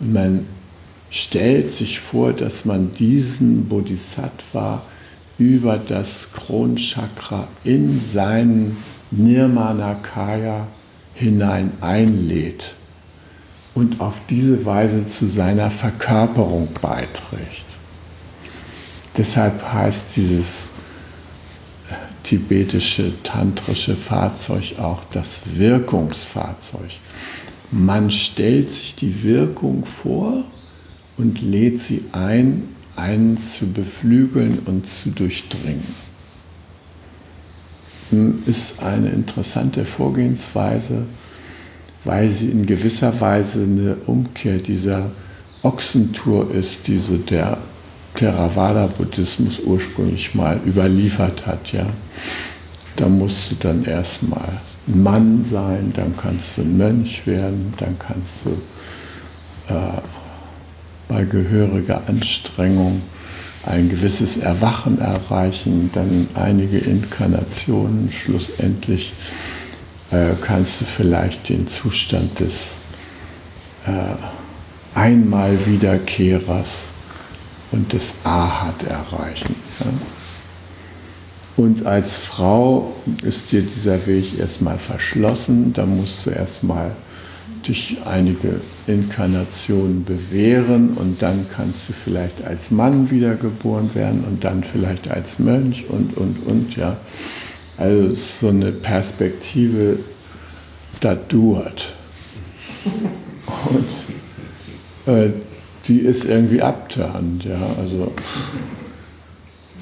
Und 0.00 0.12
man 0.12 0.46
stellt 1.10 1.72
sich 1.72 2.00
vor, 2.00 2.32
dass 2.32 2.64
man 2.64 2.92
diesen 2.94 3.68
Bodhisattva 3.68 4.82
über 5.38 5.78
das 5.78 6.30
Kronchakra 6.32 7.48
in 7.64 8.00
seinen 8.00 8.76
Nirmanakaya 9.10 10.66
hinein 11.14 11.72
einlädt 11.80 12.74
und 13.74 14.00
auf 14.00 14.14
diese 14.30 14.64
Weise 14.64 15.06
zu 15.06 15.26
seiner 15.26 15.70
Verkörperung 15.70 16.68
beiträgt. 16.80 17.66
Deshalb 19.16 19.72
heißt 19.72 20.16
dieses 20.16 20.64
äh, 21.90 21.94
tibetische 22.22 23.12
tantrische 23.22 23.96
Fahrzeug 23.96 24.74
auch 24.78 25.04
das 25.04 25.42
Wirkungsfahrzeug. 25.54 26.90
Man 27.70 28.10
stellt 28.10 28.70
sich 28.70 28.94
die 28.94 29.22
Wirkung 29.22 29.84
vor 29.84 30.44
und 31.16 31.40
lädt 31.42 31.82
sie 31.82 32.04
ein, 32.12 32.75
einen 32.96 33.38
zu 33.38 33.72
beflügeln 33.72 34.60
und 34.66 34.86
zu 34.86 35.10
durchdringen. 35.10 35.84
ist 38.46 38.82
eine 38.82 39.10
interessante 39.10 39.84
Vorgehensweise, 39.84 41.04
weil 42.04 42.30
sie 42.30 42.50
in 42.50 42.64
gewisser 42.66 43.20
Weise 43.20 43.62
eine 43.62 43.96
Umkehr 44.06 44.58
dieser 44.58 45.10
Ochsentour 45.62 46.50
ist, 46.52 46.86
die 46.86 46.98
so 46.98 47.16
der 47.16 47.58
Theravada-Buddhismus 48.14 49.60
ursprünglich 49.60 50.34
mal 50.34 50.60
überliefert 50.64 51.46
hat. 51.46 51.72
Ja. 51.72 51.86
Da 52.96 53.08
musst 53.08 53.50
du 53.50 53.56
dann 53.56 53.84
erstmal 53.84 54.60
Mann 54.86 55.44
sein, 55.44 55.92
dann 55.94 56.16
kannst 56.16 56.56
du 56.56 56.62
Mönch 56.62 57.26
werden, 57.26 57.74
dann 57.76 57.98
kannst 57.98 58.40
du 58.44 58.50
äh, 59.72 60.00
bei 61.08 61.24
gehöriger 61.24 62.02
Anstrengung 62.08 63.02
ein 63.64 63.88
gewisses 63.88 64.36
Erwachen 64.36 65.00
erreichen, 65.00 65.90
dann 65.92 66.28
einige 66.34 66.78
Inkarnationen, 66.78 68.12
schlussendlich 68.12 69.12
äh, 70.12 70.34
kannst 70.40 70.80
du 70.80 70.84
vielleicht 70.84 71.48
den 71.48 71.66
Zustand 71.66 72.38
des 72.40 72.76
äh, 73.86 74.14
Einmal-Wiederkehrers 74.94 76.90
und 77.72 77.92
des 77.92 78.14
Ahat 78.22 78.84
erreichen. 78.84 79.56
Ja? 79.80 79.86
Und 81.56 81.86
als 81.86 82.18
Frau 82.18 82.94
ist 83.22 83.50
dir 83.50 83.62
dieser 83.62 84.06
Weg 84.06 84.38
erstmal 84.38 84.78
verschlossen, 84.78 85.72
da 85.72 85.86
musst 85.86 86.26
du 86.26 86.30
erstmal 86.30 86.92
dich 87.68 87.98
einige 88.04 88.60
Inkarnationen 88.86 90.04
bewähren 90.04 90.90
und 90.90 91.20
dann 91.22 91.46
kannst 91.54 91.88
du 91.88 91.92
vielleicht 91.92 92.44
als 92.44 92.70
Mann 92.70 93.10
wiedergeboren 93.10 93.94
werden 93.94 94.24
und 94.24 94.44
dann 94.44 94.64
vielleicht 94.64 95.10
als 95.10 95.38
Mönch 95.38 95.84
und, 95.88 96.16
und, 96.16 96.46
und, 96.46 96.76
ja. 96.76 96.96
Also 97.76 98.14
so 98.14 98.48
eine 98.48 98.72
Perspektive, 98.72 99.98
das 101.00 101.18
dauert. 101.28 101.92
Und 105.04 105.14
äh, 105.14 105.30
die 105.86 105.98
ist 106.00 106.24
irgendwie 106.24 106.62
abtörend, 106.62 107.44
ja. 107.44 107.60
Also 107.78 108.12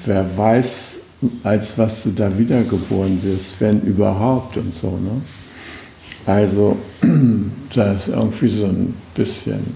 wer 0.05 0.37
weiß, 0.37 0.95
als 1.43 1.77
was 1.77 2.03
du 2.03 2.11
da 2.11 2.37
wiedergeboren 2.37 3.23
wirst, 3.23 3.55
wenn 3.59 3.81
überhaupt 3.81 4.57
und 4.57 4.73
so, 4.73 4.91
ne? 4.91 5.21
Also 6.25 6.77
da 7.73 7.91
ist 7.91 8.07
irgendwie 8.07 8.47
so 8.47 8.65
ein 8.65 8.93
bisschen 9.13 9.75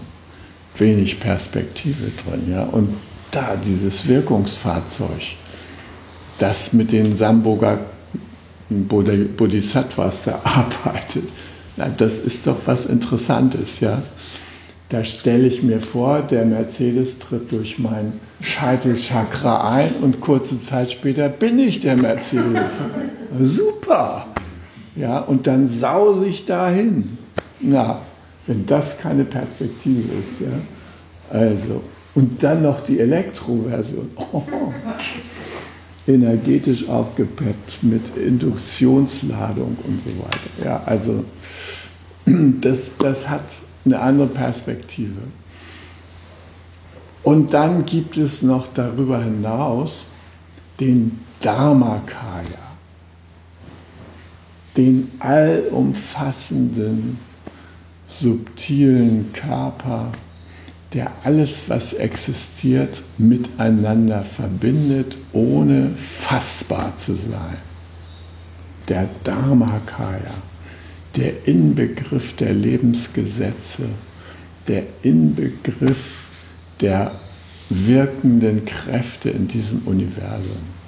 wenig 0.77 1.19
Perspektive 1.19 2.11
drin. 2.23 2.51
Ja? 2.51 2.63
Und 2.63 2.89
da 3.31 3.55
dieses 3.55 4.07
Wirkungsfahrzeug, 4.07 5.35
das 6.39 6.73
mit 6.73 6.91
den 6.91 7.15
Samboga 7.15 7.79
Bodhisattvas 8.69 10.23
da 10.25 10.39
arbeitet, 10.43 11.29
das 11.97 12.17
ist 12.17 12.45
doch 12.47 12.57
was 12.65 12.85
Interessantes. 12.85 13.79
Ja? 13.79 14.01
Da 14.89 15.05
stelle 15.05 15.47
ich 15.47 15.61
mir 15.61 15.81
vor, 15.81 16.21
der 16.21 16.45
Mercedes 16.45 17.19
tritt 17.19 17.51
durch 17.51 17.77
mein 17.77 18.13
Scheitelchakra 18.41 19.69
ein 19.71 19.93
und 20.01 20.19
kurze 20.19 20.59
Zeit 20.59 20.91
später 20.91 21.29
bin 21.29 21.59
ich 21.59 21.79
der 21.79 21.95
Mercedes. 21.95 22.85
Super! 23.39 24.25
Ja, 24.95 25.19
und 25.19 25.47
dann 25.47 25.69
sause 25.79 26.27
ich 26.27 26.45
dahin. 26.45 27.17
Na, 27.59 28.01
wenn 28.47 28.65
das 28.65 28.97
keine 28.97 29.25
Perspektive 29.25 29.99
ist, 29.99 30.41
ja. 30.41 31.37
Also, 31.37 31.81
und 32.15 32.41
dann 32.41 32.63
noch 32.63 32.81
die 32.81 32.99
Elektroversion. 32.99 34.09
Oh, 34.15 34.43
energetisch 36.07 36.89
aufgepeppt 36.89 37.83
mit 37.83 38.17
Induktionsladung 38.17 39.77
und 39.83 40.01
so 40.01 40.09
weiter. 40.09 40.65
Ja, 40.65 40.83
also 40.85 41.23
das, 42.25 42.97
das 42.97 43.29
hat 43.29 43.43
eine 43.85 43.99
andere 43.99 44.27
Perspektive. 44.27 45.21
Und 47.23 47.53
dann 47.53 47.85
gibt 47.85 48.17
es 48.17 48.41
noch 48.41 48.67
darüber 48.67 49.21
hinaus 49.21 50.07
den 50.79 51.19
Dharmakaya 51.41 52.68
den 54.77 55.11
allumfassenden, 55.19 57.17
subtilen 58.07 59.31
Körper, 59.33 60.11
der 60.93 61.11
alles, 61.23 61.69
was 61.69 61.93
existiert, 61.93 63.03
miteinander 63.17 64.23
verbindet, 64.23 65.17
ohne 65.33 65.91
fassbar 65.95 66.97
zu 66.97 67.13
sein. 67.13 67.57
Der 68.87 69.07
Dharmakaya, 69.23 70.33
der 71.15 71.47
Inbegriff 71.47 72.35
der 72.35 72.53
Lebensgesetze, 72.53 73.83
der 74.67 74.83
Inbegriff 75.03 76.25
der 76.81 77.11
wirkenden 77.69 78.65
Kräfte 78.65 79.29
in 79.29 79.47
diesem 79.47 79.79
Universum. 79.85 80.78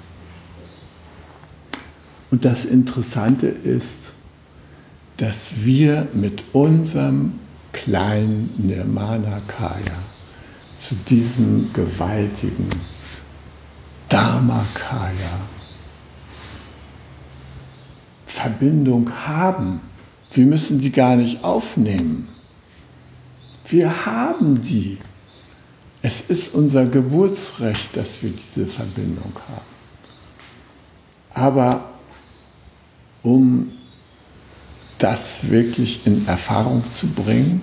Und 2.32 2.46
das 2.46 2.64
Interessante 2.64 3.46
ist, 3.46 3.98
dass 5.18 5.64
wir 5.64 6.08
mit 6.14 6.42
unserem 6.54 7.34
kleinen 7.72 8.54
Nirmanakaya 8.56 9.98
zu 10.78 10.94
diesem 10.94 11.70
gewaltigen 11.74 12.70
Dharmakaya 14.08 15.40
Verbindung 18.24 19.10
haben. 19.26 19.82
Wir 20.32 20.46
müssen 20.46 20.80
die 20.80 20.90
gar 20.90 21.16
nicht 21.16 21.44
aufnehmen. 21.44 22.28
Wir 23.66 24.06
haben 24.06 24.62
die. 24.62 24.96
Es 26.00 26.22
ist 26.22 26.54
unser 26.54 26.86
Geburtsrecht, 26.86 27.94
dass 27.94 28.22
wir 28.22 28.30
diese 28.30 28.66
Verbindung 28.66 29.34
haben. 29.48 29.72
Aber 31.34 31.91
um 33.22 33.72
das 34.98 35.50
wirklich 35.50 36.06
in 36.06 36.26
Erfahrung 36.26 36.88
zu 36.88 37.08
bringen, 37.08 37.62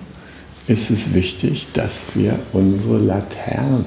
ist 0.66 0.90
es 0.90 1.14
wichtig, 1.14 1.68
dass 1.72 2.02
wir 2.14 2.38
unsere 2.52 2.98
Laterne 2.98 3.84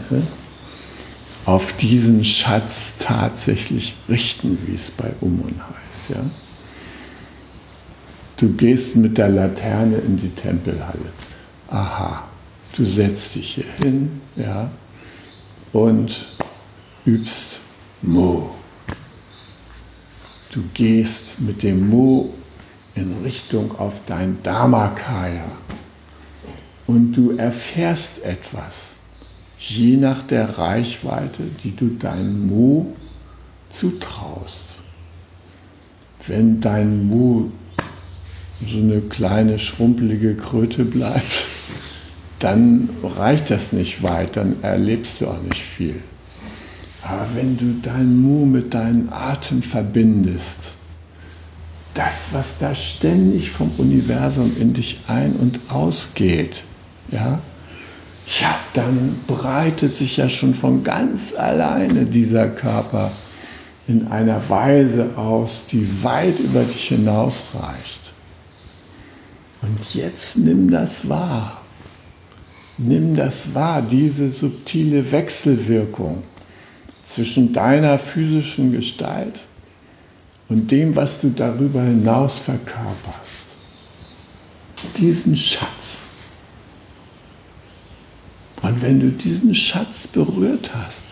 auf 1.46 1.74
diesen 1.74 2.24
Schatz 2.24 2.96
tatsächlich 3.00 3.96
richten, 4.10 4.58
wie 4.66 4.76
es 4.76 4.92
bei 4.92 5.12
Umun 5.22 5.54
heißt. 5.56 6.18
Ja? 6.18 6.26
Du 8.38 8.50
gehst 8.54 8.96
mit 8.96 9.18
der 9.18 9.30
Laterne 9.30 9.98
in 9.98 10.18
die 10.18 10.30
Tempelhalle. 10.30 11.12
Aha, 11.70 12.28
du 12.76 12.86
setzt 12.86 13.36
dich 13.36 13.56
hier 13.56 13.66
hin 13.82 14.22
ja, 14.36 14.70
und 15.72 16.28
übst 17.06 17.60
Mo. 18.02 18.54
Du 20.54 20.62
gehst 20.76 21.40
mit 21.40 21.64
dem 21.64 21.90
Mu 21.90 22.30
in 22.94 23.12
Richtung 23.24 23.76
auf 23.80 23.94
dein 24.06 24.38
Dharmakaya 24.44 25.52
und 26.86 27.14
du 27.14 27.32
erfährst 27.32 28.24
etwas, 28.24 28.94
je 29.58 29.98
nach 29.98 30.22
der 30.22 30.60
Reichweite, 30.60 31.42
die 31.64 31.76
du 31.76 31.88
deinem 31.98 32.46
Mu 32.46 32.86
zutraust. 33.72 34.76
Wenn 36.28 36.62
dein 36.62 37.08
Mu 37.08 37.50
so 38.64 38.78
eine 38.78 39.02
kleine 39.02 39.58
schrumpelige 39.58 40.36
Kröte 40.36 40.86
bleibt, 40.86 41.48
dann 42.38 42.90
reicht 43.02 43.50
das 43.50 43.74
nicht 43.74 44.04
weit, 44.04 44.38
dann 44.38 44.62
erlebst 44.62 45.20
du 45.20 45.28
auch 45.30 45.42
nicht 45.42 45.64
viel. 45.64 46.00
Aber 47.04 47.28
wenn 47.36 47.58
du 47.58 47.76
dein 47.82 48.22
Mu 48.22 48.46
mit 48.46 48.74
deinem 48.74 49.10
Atem 49.12 49.62
verbindest, 49.62 50.72
das, 51.94 52.16
was 52.32 52.58
da 52.60 52.74
ständig 52.74 53.52
vom 53.52 53.72
Universum 53.78 54.56
in 54.60 54.74
dich 54.74 55.02
ein- 55.08 55.36
und 55.36 55.60
ausgeht, 55.70 56.64
ja, 57.12 57.40
ja, 58.40 58.58
dann 58.74 59.20
breitet 59.28 59.96
sich 59.96 60.18
ja 60.18 60.30
schon 60.30 60.54
von 60.54 60.84
ganz 60.84 61.34
alleine 61.36 62.06
dieser 62.06 62.48
Körper 62.48 63.12
in 63.86 64.08
einer 64.08 64.50
Weise 64.50 65.18
aus, 65.18 65.64
die 65.70 65.86
weit 66.04 66.40
über 66.40 66.64
dich 66.64 66.88
hinausreicht. 66.88 68.14
Und 69.62 69.94
jetzt 69.94 70.38
nimm 70.38 70.72
das 70.72 71.08
wahr. 71.10 71.62
Nimm 72.78 73.16
das 73.16 73.54
wahr, 73.54 73.82
diese 73.82 74.30
subtile 74.30 75.12
Wechselwirkung 75.12 76.24
zwischen 77.06 77.54
deiner 77.54 78.00
physischen 78.00 78.72
Gestalt 78.72 79.42
und 80.50 80.72
dem, 80.72 80.96
was 80.96 81.22
du 81.22 81.30
darüber 81.30 81.82
hinaus 81.82 82.40
verkörperst. 82.40 83.44
Diesen 84.98 85.38
Schatz. 85.38 86.10
Und 88.62 88.82
wenn 88.82 89.00
du 89.00 89.10
diesen 89.10 89.54
Schatz 89.54 90.08
berührt 90.08 90.72
hast, 90.74 91.06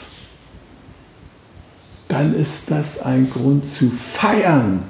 dann 2.07 2.33
ist 2.33 2.69
das 2.69 2.99
ein 2.99 3.29
Grund 3.29 3.69
zu 3.69 3.89
feiern. 3.89 4.83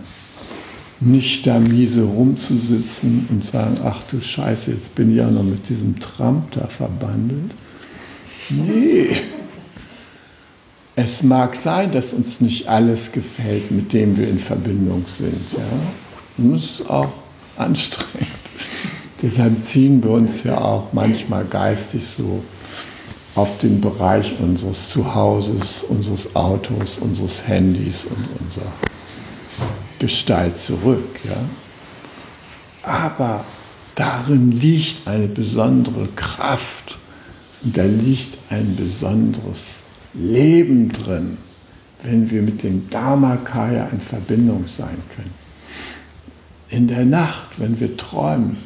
Nicht 0.99 1.47
da 1.47 1.59
miese 1.59 2.03
rumzusitzen 2.03 3.27
und 3.29 3.43
sagen, 3.43 3.77
ach 3.83 4.03
du 4.09 4.19
Scheiße, 4.19 4.71
jetzt 4.71 4.93
bin 4.93 5.11
ich 5.11 5.17
ja 5.17 5.29
noch 5.29 5.43
mit 5.43 5.67
diesem 5.69 5.99
Trump 5.99 6.51
da 6.51 6.67
verbandelt. 6.67 7.51
Nee. 8.49 9.07
Es 10.95 11.23
mag 11.23 11.55
sein, 11.55 11.91
dass 11.91 12.13
uns 12.13 12.41
nicht 12.41 12.67
alles 12.67 13.11
gefällt, 13.11 13.71
mit 13.71 13.93
dem 13.93 14.17
wir 14.17 14.27
in 14.27 14.39
Verbindung 14.39 15.05
sind. 15.07 15.41
Ja? 15.53 15.63
Und 16.37 16.53
das 16.55 16.63
ist 16.63 16.89
auch 16.89 17.13
anstrengend. 17.57 18.27
Deshalb 19.21 19.61
ziehen 19.61 20.03
wir 20.03 20.11
uns 20.11 20.43
ja 20.43 20.59
auch 20.59 20.91
manchmal 20.93 21.45
geistig 21.45 22.05
so 22.05 22.43
auf 23.35 23.59
den 23.59 23.79
Bereich 23.79 24.33
unseres 24.39 24.89
Zuhauses, 24.89 25.83
unseres 25.83 26.35
Autos, 26.35 26.97
unseres 26.97 27.47
Handys 27.47 28.05
und 28.05 28.27
unserer 28.43 28.71
Gestalt 29.99 30.57
zurück. 30.57 31.19
Ja? 31.23 32.89
Aber 32.89 33.45
darin 33.95 34.51
liegt 34.51 35.07
eine 35.07 35.27
besondere 35.27 36.07
Kraft 36.15 36.97
und 37.63 37.77
da 37.77 37.83
liegt 37.83 38.37
ein 38.49 38.75
besonderes 38.75 39.80
Leben 40.13 40.91
drin, 40.91 41.37
wenn 42.03 42.29
wir 42.29 42.41
mit 42.41 42.63
dem 42.63 42.89
Dharmakaya 42.89 43.87
in 43.91 44.01
Verbindung 44.01 44.65
sein 44.67 44.97
können. 45.15 45.33
In 46.69 46.87
der 46.87 47.05
Nacht, 47.05 47.59
wenn 47.59 47.79
wir 47.79 47.97
träumen, 47.97 48.57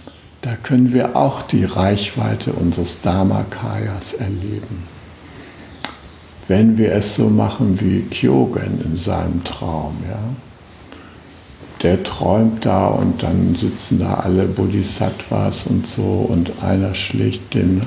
da 0.41 0.55
können 0.55 0.93
wir 0.93 1.15
auch 1.15 1.41
die 1.41 1.65
Reichweite 1.65 2.53
unseres 2.53 3.01
Dharmakayas 3.01 4.13
erleben. 4.13 4.83
Wenn 6.47 6.77
wir 6.77 6.91
es 6.91 7.15
so 7.15 7.29
machen 7.29 7.81
wie 7.81 8.01
Kyogen 8.01 8.79
in 8.85 8.95
seinem 8.95 9.43
Traum, 9.43 9.97
ja. 10.07 10.19
Der 11.81 12.03
träumt 12.03 12.65
da 12.65 12.87
und 12.87 13.21
dann 13.21 13.55
sitzen 13.55 13.99
da 13.99 14.15
alle 14.15 14.45
Bodhisattvas 14.45 15.65
und 15.65 15.85
so 15.85 16.27
und 16.29 16.63
einer 16.63 16.95
schlägt 16.95 17.53
den, 17.53 17.81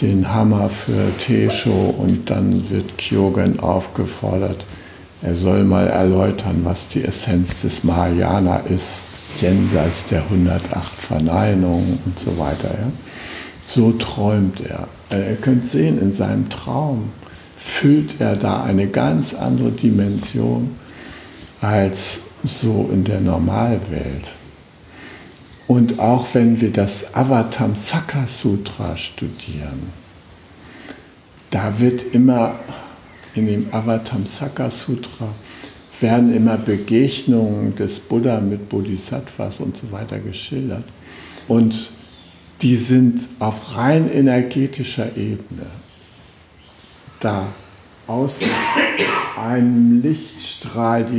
den 0.00 0.32
Hammer 0.32 0.68
für 0.68 1.10
Tesho 1.18 1.94
und 1.98 2.28
dann 2.30 2.68
wird 2.70 2.98
Kyogen 2.98 3.60
aufgefordert, 3.60 4.64
er 5.22 5.34
soll 5.34 5.64
mal 5.64 5.86
erläutern, 5.86 6.60
was 6.64 6.88
die 6.88 7.02
Essenz 7.02 7.60
des 7.62 7.82
Mahayana 7.82 8.58
ist 8.58 9.00
jenseits 9.40 10.06
der 10.06 10.22
108 10.22 10.84
Verneinungen 10.84 11.98
und 12.04 12.18
so 12.18 12.38
weiter. 12.38 12.68
Ja? 12.68 12.92
So 13.66 13.92
träumt 13.92 14.60
er. 14.60 14.88
Äh, 15.10 15.30
ihr 15.30 15.36
könnt 15.36 15.68
sehen, 15.68 16.00
in 16.00 16.12
seinem 16.12 16.48
Traum 16.48 17.10
füllt 17.56 18.20
er 18.20 18.36
da 18.36 18.62
eine 18.62 18.86
ganz 18.86 19.34
andere 19.34 19.72
Dimension 19.72 20.76
als 21.60 22.20
so 22.44 22.88
in 22.92 23.04
der 23.04 23.20
Normalwelt. 23.20 24.32
Und 25.66 25.98
auch 25.98 26.26
wenn 26.34 26.60
wir 26.60 26.72
das 26.72 27.14
Avatamsaka 27.14 28.26
Sutra 28.26 28.96
studieren, 28.96 29.90
da 31.50 31.80
wird 31.80 32.14
immer 32.14 32.58
in 33.34 33.46
dem 33.46 33.74
Avatamsaka 33.74 34.70
Sutra 34.70 35.28
werden 36.00 36.34
immer 36.34 36.56
Begegnungen 36.56 37.74
des 37.74 37.98
Buddha 37.98 38.40
mit 38.40 38.68
Bodhisattvas 38.68 39.60
und 39.60 39.76
so 39.76 39.90
weiter 39.92 40.18
geschildert. 40.18 40.84
Und 41.48 41.90
die 42.62 42.76
sind 42.76 43.20
auf 43.38 43.76
rein 43.76 44.10
energetischer 44.10 45.16
Ebene. 45.16 45.66
Da 47.20 47.46
aus 48.06 48.40
einem 49.38 50.02
Lichtstrahl, 50.02 51.10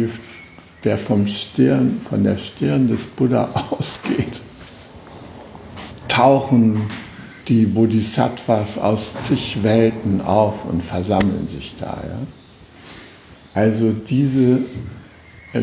der 0.84 0.98
vom 0.98 1.28
Stirn, 1.28 2.00
von 2.02 2.24
der 2.24 2.38
Stirn 2.38 2.88
des 2.88 3.08
Buddha 3.08 3.50
ausgeht, 3.72 4.42
tauchen 6.08 6.90
die 7.48 7.66
Bodhisattvas 7.66 8.78
aus 8.78 9.14
zig 9.22 9.64
Welten 9.64 10.22
auf 10.22 10.66
und 10.66 10.84
versammeln 10.84 11.48
sich 11.48 11.76
da. 11.80 12.04
Ja? 12.08 12.20
Also 13.54 13.92
diese 13.92 14.60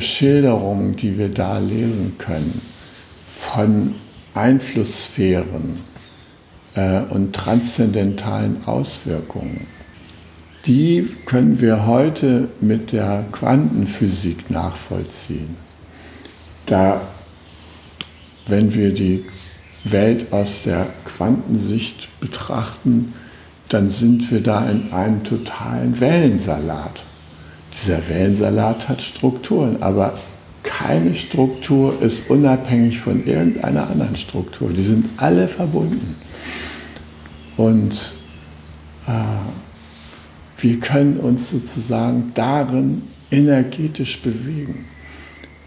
Schilderungen, 0.00 0.96
die 0.96 1.18
wir 1.18 1.28
da 1.28 1.58
lesen 1.58 2.16
können, 2.18 2.60
von 3.38 3.94
Einflusssphären 4.34 5.78
äh, 6.74 7.00
und 7.02 7.34
transzendentalen 7.34 8.66
Auswirkungen, 8.66 9.66
die 10.66 11.08
können 11.26 11.60
wir 11.60 11.86
heute 11.86 12.48
mit 12.60 12.92
der 12.92 13.24
Quantenphysik 13.32 14.50
nachvollziehen. 14.50 15.56
Da, 16.66 17.02
wenn 18.46 18.74
wir 18.74 18.94
die 18.94 19.24
Welt 19.84 20.32
aus 20.32 20.62
der 20.62 20.86
Quantensicht 21.04 22.08
betrachten, 22.20 23.12
dann 23.68 23.90
sind 23.90 24.30
wir 24.30 24.40
da 24.40 24.66
in 24.68 24.92
einem 24.92 25.22
totalen 25.24 26.00
Wellensalat. 26.00 27.04
Dieser 27.72 28.08
Wellensalat 28.08 28.88
hat 28.88 29.02
Strukturen, 29.02 29.82
aber 29.82 30.14
keine 30.62 31.14
Struktur 31.14 32.00
ist 32.00 32.30
unabhängig 32.30 33.00
von 33.00 33.26
irgendeiner 33.26 33.90
anderen 33.90 34.16
Struktur. 34.16 34.70
Die 34.70 34.82
sind 34.82 35.10
alle 35.18 35.46
verbunden. 35.48 36.16
Und 37.56 38.12
äh, 39.06 39.12
wir 40.64 40.80
können 40.80 41.18
uns 41.18 41.50
sozusagen 41.50 42.32
darin 42.34 43.02
energetisch 43.30 44.20
bewegen. 44.20 44.86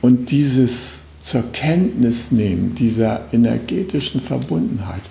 Und 0.02 0.32
dieses 0.32 1.00
zur 1.24 1.44
Kenntnis 1.54 2.32
nehmen, 2.32 2.76
dieser 2.76 3.22
energetischen 3.32 4.20
Verbundenheit, 4.20 5.02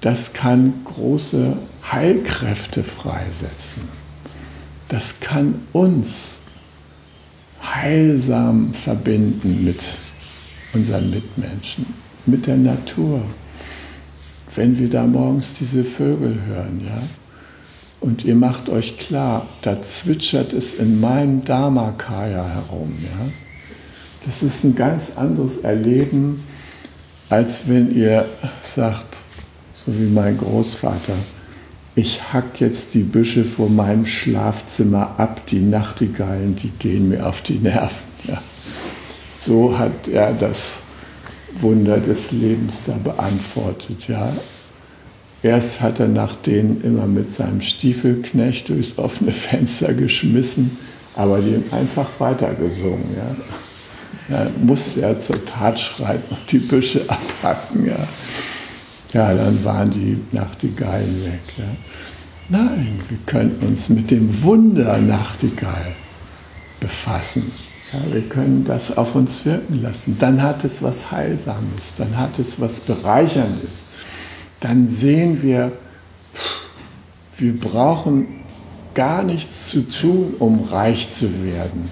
das 0.00 0.32
kann 0.32 0.72
große 0.84 1.56
Heilkräfte 1.90 2.84
freisetzen 2.84 3.82
das 4.92 5.20
kann 5.20 5.54
uns 5.72 6.34
heilsam 7.62 8.74
verbinden 8.74 9.64
mit 9.64 9.80
unseren 10.74 11.08
Mitmenschen, 11.08 11.86
mit 12.26 12.46
der 12.46 12.58
Natur. 12.58 13.22
Wenn 14.54 14.78
wir 14.78 14.90
da 14.90 15.06
morgens 15.06 15.54
diese 15.54 15.82
Vögel 15.82 16.38
hören, 16.46 16.82
ja, 16.84 17.02
und 18.02 18.24
ihr 18.24 18.34
macht 18.34 18.68
euch 18.68 18.98
klar, 18.98 19.46
da 19.62 19.80
zwitschert 19.80 20.52
es 20.52 20.74
in 20.74 21.00
meinem 21.00 21.44
Dharmakaya 21.44 22.44
herum, 22.44 22.92
ja. 23.00 23.26
Das 24.26 24.42
ist 24.42 24.64
ein 24.64 24.74
ganz 24.74 25.12
anderes 25.16 25.58
Erleben, 25.58 26.44
als 27.28 27.68
wenn 27.68 27.96
ihr 27.96 28.26
sagt, 28.60 29.18
so 29.74 29.92
wie 29.98 30.08
mein 30.08 30.38
Großvater, 30.38 31.14
ich 31.94 32.32
hack 32.32 32.60
jetzt 32.60 32.94
die 32.94 33.02
Büsche 33.02 33.44
vor 33.44 33.68
meinem 33.68 34.06
Schlafzimmer 34.06 35.14
ab, 35.18 35.46
die 35.46 35.60
Nachtigallen, 35.60 36.56
die 36.56 36.70
gehen 36.70 37.08
mir 37.08 37.26
auf 37.26 37.42
die 37.42 37.58
Nerven. 37.58 38.08
Ja. 38.24 38.40
So 39.38 39.78
hat 39.78 40.08
er 40.08 40.32
das 40.32 40.82
Wunder 41.60 41.98
des 41.98 42.32
Lebens 42.32 42.82
da 42.86 42.94
beantwortet. 42.94 44.08
Ja. 44.08 44.32
Erst 45.42 45.80
hat 45.80 45.98
er 45.98 46.08
nach 46.08 46.36
denen 46.36 46.82
immer 46.82 47.06
mit 47.06 47.34
seinem 47.34 47.60
Stiefelknecht 47.60 48.68
durchs 48.68 48.96
offene 48.96 49.32
Fenster 49.32 49.92
geschmissen, 49.92 50.76
aber 51.16 51.40
die 51.40 51.54
haben 51.54 51.72
einfach 51.72 52.08
weitergesungen. 52.18 53.04
Ja. 53.16 54.36
Er 54.36 54.50
musste 54.62 55.00
ja 55.00 55.20
zur 55.20 55.44
Tat 55.44 55.80
schreiten 55.80 56.22
und 56.30 56.50
die 56.50 56.58
Büsche 56.58 57.02
abhacken. 57.08 57.86
Ja. 57.86 57.96
Ja, 59.12 59.34
dann 59.34 59.62
waren 59.64 59.90
die 59.90 60.18
Nachtigallen 60.30 61.24
weg. 61.24 61.42
Ja. 61.58 61.64
Nein, 62.48 63.00
wir 63.08 63.18
können 63.26 63.56
uns 63.66 63.88
mit 63.88 64.10
dem 64.10 64.42
Wunder 64.42 64.98
Nachtigall 64.98 65.96
befassen. 66.80 67.50
Ja, 67.92 68.00
wir 68.12 68.22
können 68.22 68.64
das 68.64 68.96
auf 68.96 69.14
uns 69.14 69.44
wirken 69.44 69.82
lassen. 69.82 70.16
Dann 70.18 70.40
hat 70.40 70.64
es 70.64 70.82
was 70.82 71.10
Heilsames, 71.10 71.92
dann 71.98 72.16
hat 72.16 72.38
es 72.38 72.58
was 72.60 72.80
Bereicherndes. 72.80 73.82
Dann 74.62 74.88
sehen 74.88 75.42
wir, 75.42 75.72
wir 77.36 77.56
brauchen 77.58 78.28
gar 78.94 79.24
nichts 79.24 79.66
zu 79.66 79.88
tun, 79.88 80.34
um 80.38 80.68
reich 80.70 81.10
zu 81.10 81.44
werden. 81.44 81.88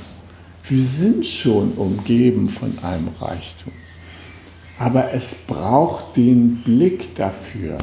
Wir 0.68 0.84
sind 0.84 1.26
schon 1.26 1.72
umgeben 1.72 2.48
von 2.48 2.78
einem 2.84 3.08
Reichtum. 3.20 3.72
Aber 4.78 5.12
es 5.12 5.34
braucht 5.34 6.16
den 6.16 6.62
Blick 6.62 7.16
dafür. 7.16 7.78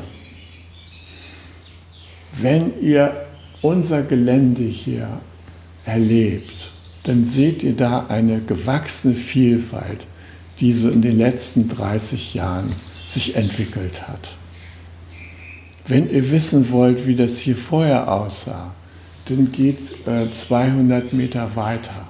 Wenn 2.31 2.81
ihr 2.81 3.25
unser 3.61 4.03
Gelände 4.03 4.63
hier 4.63 5.19
erlebt, 5.83 6.71
dann 7.03 7.25
seht 7.25 7.61
ihr 7.61 7.75
da 7.75 8.05
eine 8.07 8.39
gewachsene 8.39 9.15
Vielfalt, 9.15 10.07
die 10.61 10.71
so 10.71 10.89
in 10.89 11.01
den 11.01 11.17
letzten 11.17 11.67
30 11.67 12.35
Jahren 12.35 12.71
sich 13.09 13.35
entwickelt 13.35 14.07
hat. 14.07 14.37
Wenn 15.87 16.09
ihr 16.11 16.31
wissen 16.31 16.69
wollt, 16.71 17.07
wie 17.07 17.15
das 17.15 17.39
hier 17.39 17.55
vorher 17.55 18.11
aussah, 18.11 18.73
dann 19.25 19.51
geht 19.53 20.05
äh, 20.05 20.29
200 20.29 21.13
Meter 21.13 21.55
weiter. 21.55 22.07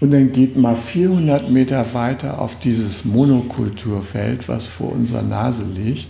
Und 0.00 0.12
dann 0.12 0.32
geht 0.32 0.56
mal 0.56 0.76
400 0.76 1.50
Meter 1.50 1.84
weiter 1.92 2.40
auf 2.40 2.58
dieses 2.58 3.04
Monokulturfeld, 3.04 4.48
was 4.48 4.68
vor 4.68 4.92
unserer 4.92 5.22
Nase 5.22 5.64
liegt. 5.64 6.08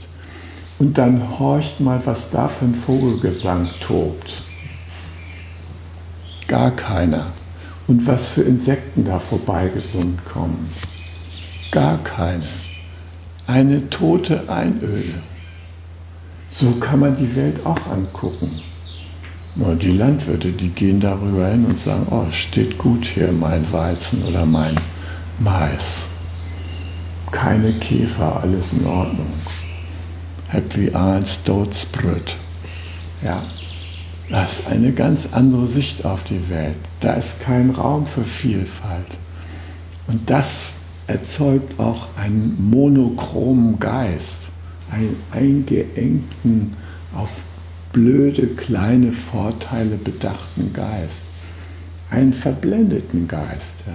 Und 0.78 0.98
dann 0.98 1.38
horcht 1.38 1.80
mal, 1.80 2.00
was 2.04 2.30
da 2.30 2.46
für 2.46 2.66
ein 2.66 2.74
Vogelgesang 2.74 3.68
tobt. 3.80 4.42
Gar 6.46 6.70
keiner. 6.72 7.26
Und 7.88 8.06
was 8.06 8.28
für 8.28 8.42
Insekten 8.42 9.04
da 9.04 9.18
vorbeigesummt 9.18 10.24
kommen. 10.26 10.70
Gar 11.72 11.98
keine. 12.04 12.44
Eine 13.46 13.88
tote 13.90 14.48
Einöde. 14.48 15.22
So 16.60 16.72
kann 16.72 16.98
man 16.98 17.14
die 17.14 17.36
Welt 17.36 17.64
auch 17.64 17.86
angucken. 17.86 18.50
Nur 19.54 19.76
die 19.76 19.92
Landwirte, 19.92 20.50
die 20.50 20.70
gehen 20.70 20.98
darüber 20.98 21.46
hin 21.46 21.64
und 21.64 21.78
sagen, 21.78 22.08
oh, 22.10 22.28
steht 22.32 22.76
gut 22.78 23.04
hier 23.04 23.30
mein 23.30 23.72
Weizen 23.72 24.24
oder 24.24 24.44
mein 24.44 24.74
Mais. 25.38 26.06
Keine 27.30 27.74
Käfer, 27.74 28.40
alles 28.42 28.72
in 28.72 28.84
Ordnung. 28.86 29.32
Happy 30.48 30.90
eins, 30.90 31.44
Dotsbrüt. 31.44 32.34
Ja, 33.22 33.44
das 34.28 34.58
ist 34.58 34.66
eine 34.66 34.90
ganz 34.90 35.28
andere 35.30 35.68
Sicht 35.68 36.04
auf 36.04 36.24
die 36.24 36.48
Welt. 36.48 36.74
Da 36.98 37.12
ist 37.12 37.40
kein 37.40 37.70
Raum 37.70 38.04
für 38.04 38.24
Vielfalt. 38.24 39.16
Und 40.08 40.28
das 40.28 40.72
erzeugt 41.06 41.78
auch 41.78 42.08
einen 42.16 42.56
monochromen 42.58 43.78
Geist, 43.78 44.48
einen 44.90 45.16
eingeengten, 45.30 46.76
auf 47.14 47.30
blöde 47.92 48.46
kleine 48.48 49.12
Vorteile 49.12 49.96
bedachten 49.96 50.72
Geist, 50.72 51.22
einen 52.10 52.32
verblendeten 52.32 53.28
Geist. 53.28 53.76
Ja? 53.86 53.92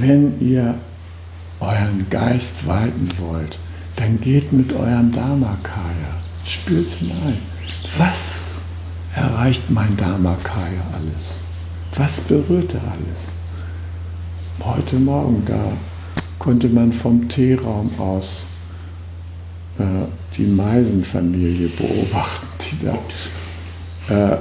Wenn 0.00 0.40
ihr 0.40 0.74
euren 1.60 2.06
Geist 2.10 2.66
weiten 2.66 3.08
wollt, 3.18 3.58
dann 3.96 4.20
geht 4.20 4.52
mit 4.52 4.72
eurem 4.72 5.10
Dharmakaya, 5.10 6.20
spürt 6.44 6.90
hinein. 6.92 7.38
Was 7.98 8.56
erreicht 9.14 9.70
mein 9.70 9.96
Dharmakaya 9.96 10.84
alles? 10.92 11.38
Was 11.96 12.20
berührt 12.20 12.74
er 12.74 12.82
alles? 12.82 13.36
Heute 14.60 14.96
Morgen, 14.96 15.42
da 15.46 15.72
konnte 16.38 16.68
man 16.68 16.92
vom 16.92 17.28
Teeraum 17.28 17.90
aus 17.98 18.46
äh, 19.78 20.06
die 20.36 20.46
Meisenfamilie 20.46 21.68
beobachten, 21.68 22.46
die 22.60 22.86
da 22.86 24.34
äh, 24.34 24.38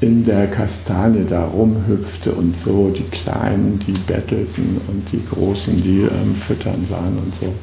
in 0.00 0.24
der 0.24 0.48
Kastanie 0.48 1.24
da 1.24 1.44
rumhüpfte 1.44 2.32
und 2.32 2.58
so, 2.58 2.90
die 2.90 3.04
Kleinen, 3.04 3.78
die 3.78 3.92
bettelten 3.92 4.80
und 4.88 5.10
die 5.12 5.24
Großen, 5.24 5.80
die 5.80 6.00
ähm, 6.00 6.34
füttern 6.34 6.86
waren 6.88 7.18
und 7.18 7.34
so. 7.34 7.54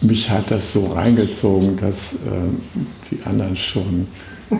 Mich 0.00 0.30
hat 0.30 0.50
das 0.50 0.72
so 0.72 0.86
reingezogen, 0.86 1.76
dass 1.76 2.14
äh, 2.14 2.16
die 3.10 3.18
anderen 3.24 3.56
schon 3.56 4.06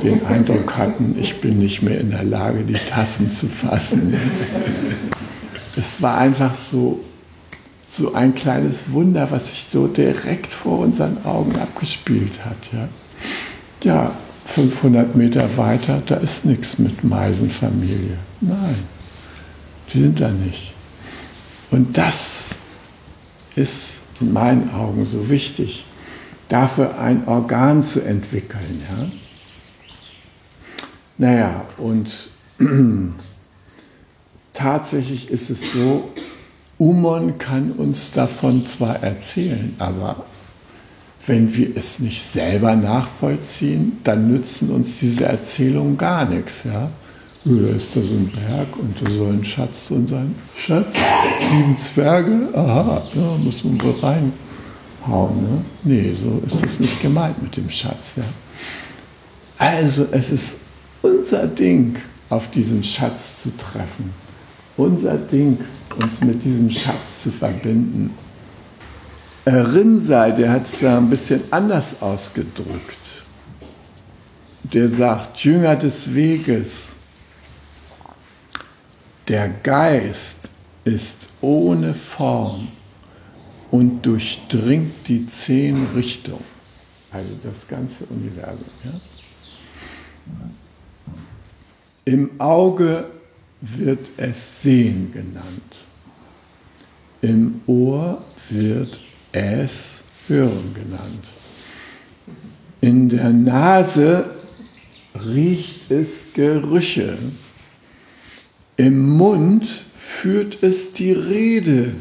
den 0.02 0.26
Eindruck 0.26 0.76
hatten, 0.76 1.16
ich 1.18 1.40
bin 1.40 1.58
nicht 1.58 1.82
mehr 1.82 2.00
in 2.00 2.10
der 2.10 2.24
Lage, 2.24 2.64
die 2.64 2.74
Tassen 2.74 3.30
zu 3.30 3.46
fassen. 3.46 4.14
Es 5.76 6.02
war 6.02 6.18
einfach 6.18 6.56
so 6.56 6.98
so 7.88 8.12
ein 8.12 8.34
kleines 8.34 8.92
Wunder, 8.92 9.30
was 9.30 9.50
sich 9.50 9.66
so 9.72 9.86
direkt 9.86 10.52
vor 10.52 10.80
unseren 10.80 11.24
Augen 11.24 11.56
abgespielt 11.58 12.44
hat. 12.44 12.56
Ja, 12.72 12.88
ja 13.82 14.12
500 14.44 15.16
Meter 15.16 15.56
weiter, 15.56 16.02
da 16.04 16.16
ist 16.16 16.44
nichts 16.44 16.78
mit 16.78 17.02
Meisenfamilie. 17.02 18.18
Nein, 18.40 18.76
die 19.92 20.00
sind 20.02 20.20
da 20.20 20.30
nicht. 20.30 20.74
Und 21.70 21.96
das 21.96 22.50
ist 23.56 23.98
in 24.20 24.32
meinen 24.32 24.70
Augen 24.70 25.06
so 25.06 25.28
wichtig, 25.28 25.84
dafür 26.48 26.98
ein 26.98 27.26
Organ 27.26 27.84
zu 27.84 28.02
entwickeln. 28.04 28.82
Ja? 28.90 29.10
Naja, 31.18 31.66
und 31.76 32.28
tatsächlich 34.54 35.30
ist 35.30 35.50
es 35.50 35.72
so, 35.72 36.10
Umon 36.78 37.38
kann 37.38 37.72
uns 37.72 38.12
davon 38.12 38.64
zwar 38.64 39.02
erzählen, 39.02 39.74
aber 39.78 40.24
wenn 41.26 41.54
wir 41.54 41.76
es 41.76 41.98
nicht 41.98 42.22
selber 42.22 42.76
nachvollziehen, 42.76 43.98
dann 44.04 44.28
nützen 44.28 44.70
uns 44.70 44.98
diese 45.00 45.24
Erzählungen 45.24 45.98
gar 45.98 46.24
nichts. 46.24 46.64
Ja? 46.64 46.88
Da 47.44 47.68
ist 47.74 47.96
da 47.96 48.00
so 48.00 48.14
ein 48.14 48.30
Berg 48.30 48.76
und 48.78 48.94
da 49.00 49.10
soll 49.10 49.32
ein 49.32 49.44
Schatz 49.44 49.88
drin 49.88 50.06
sein. 50.06 50.34
Schatz, 50.56 50.94
sieben 51.38 51.76
Zwerge, 51.76 52.48
aha, 52.54 53.02
da 53.12 53.36
muss 53.38 53.64
man 53.64 53.80
wohl 53.82 53.94
reinhauen. 54.00 55.42
Ne? 55.42 55.64
Nee, 55.82 56.12
so 56.14 56.42
ist 56.46 56.64
es 56.64 56.80
nicht 56.80 57.02
gemeint 57.02 57.42
mit 57.42 57.56
dem 57.56 57.68
Schatz. 57.68 58.16
Ja? 58.16 58.24
Also 59.58 60.06
es 60.12 60.30
ist 60.30 60.58
unser 61.02 61.46
Ding, 61.46 61.96
auf 62.30 62.50
diesen 62.50 62.82
Schatz 62.82 63.42
zu 63.42 63.50
treffen. 63.56 64.12
Unser 64.76 65.16
Ding, 65.16 65.58
uns 65.96 66.20
mit 66.20 66.44
diesem 66.44 66.70
Schatz 66.70 67.22
zu 67.22 67.32
verbinden. 67.32 68.14
Rinsei, 69.46 70.32
der 70.32 70.52
hat 70.52 70.66
es 70.66 70.80
da 70.80 70.98
ein 70.98 71.08
bisschen 71.08 71.42
anders 71.50 72.02
ausgedrückt. 72.02 73.24
Der 74.62 74.88
sagt, 74.88 75.38
Jünger 75.44 75.76
des 75.76 76.14
Weges, 76.14 76.96
der 79.26 79.48
Geist 79.48 80.50
ist 80.84 81.28
ohne 81.40 81.94
Form 81.94 82.68
und 83.70 84.02
durchdringt 84.02 85.08
die 85.08 85.26
zehn 85.26 85.86
Richtungen, 85.94 86.44
also 87.10 87.34
das 87.42 87.66
ganze 87.66 88.04
Universum. 88.04 88.64
Ja? 88.84 89.00
Im 92.04 92.40
Auge 92.40 93.06
wird 93.60 94.10
es 94.16 94.62
Sehen 94.62 95.12
genannt. 95.12 95.86
Im 97.20 97.60
Ohr 97.66 98.22
wird 98.50 99.00
es 99.32 100.00
Hören 100.28 100.74
genannt. 100.74 101.24
In 102.80 103.08
der 103.08 103.30
Nase 103.30 104.26
riecht 105.26 105.90
es 105.90 106.32
Gerüche. 106.34 107.18
Im 108.76 109.16
Mund 109.16 109.66
führt 109.94 110.62
es 110.62 110.92
die 110.92 111.12
Rede. 111.12 111.94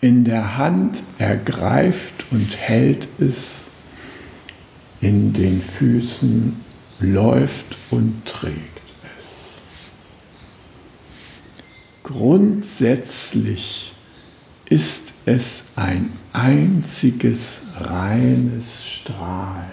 In 0.00 0.24
der 0.24 0.56
Hand 0.56 1.02
ergreift 1.18 2.24
und 2.30 2.56
hält 2.56 3.06
es. 3.18 3.64
In 5.00 5.32
den 5.32 5.62
Füßen 5.62 6.56
läuft 6.98 7.76
und 7.90 8.24
trägt. 8.24 8.69
Grundsätzlich 12.10 13.92
ist 14.68 15.14
es 15.26 15.62
ein 15.76 16.12
einziges 16.32 17.60
reines 17.76 18.84
Strahlen. 18.84 19.70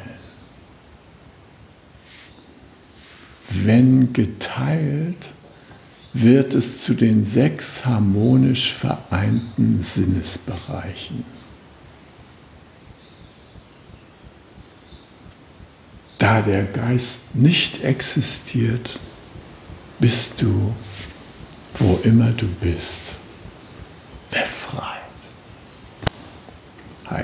Wenn 3.49 4.13
geteilt, 4.13 5.33
wird 6.13 6.53
es 6.53 6.83
zu 6.83 6.93
den 6.93 7.25
sechs 7.25 7.83
harmonisch 7.87 8.71
vereinten 8.73 9.81
Sinnesbereichen. 9.81 11.23
Da 16.19 16.43
der 16.43 16.65
Geist 16.65 17.33
nicht 17.33 17.83
existiert, 17.83 18.99
bist 19.99 20.39
du 20.39 20.75
wo 21.79 21.99
immer 22.03 22.31
du 22.31 22.47
bist, 22.59 23.21
befreit. 24.31 24.83
Hi. 27.07 27.23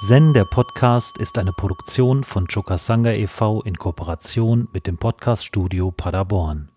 Zen, 0.00 0.34
der 0.34 0.44
Podcast, 0.44 1.18
ist 1.18 1.38
eine 1.38 1.52
Produktion 1.52 2.24
von 2.24 2.48
Chokasanga 2.48 3.12
e.V. 3.12 3.62
in 3.62 3.76
Kooperation 3.76 4.66
mit 4.72 4.86
dem 4.88 4.96
Podcaststudio 4.96 5.92
Paderborn. 5.92 6.70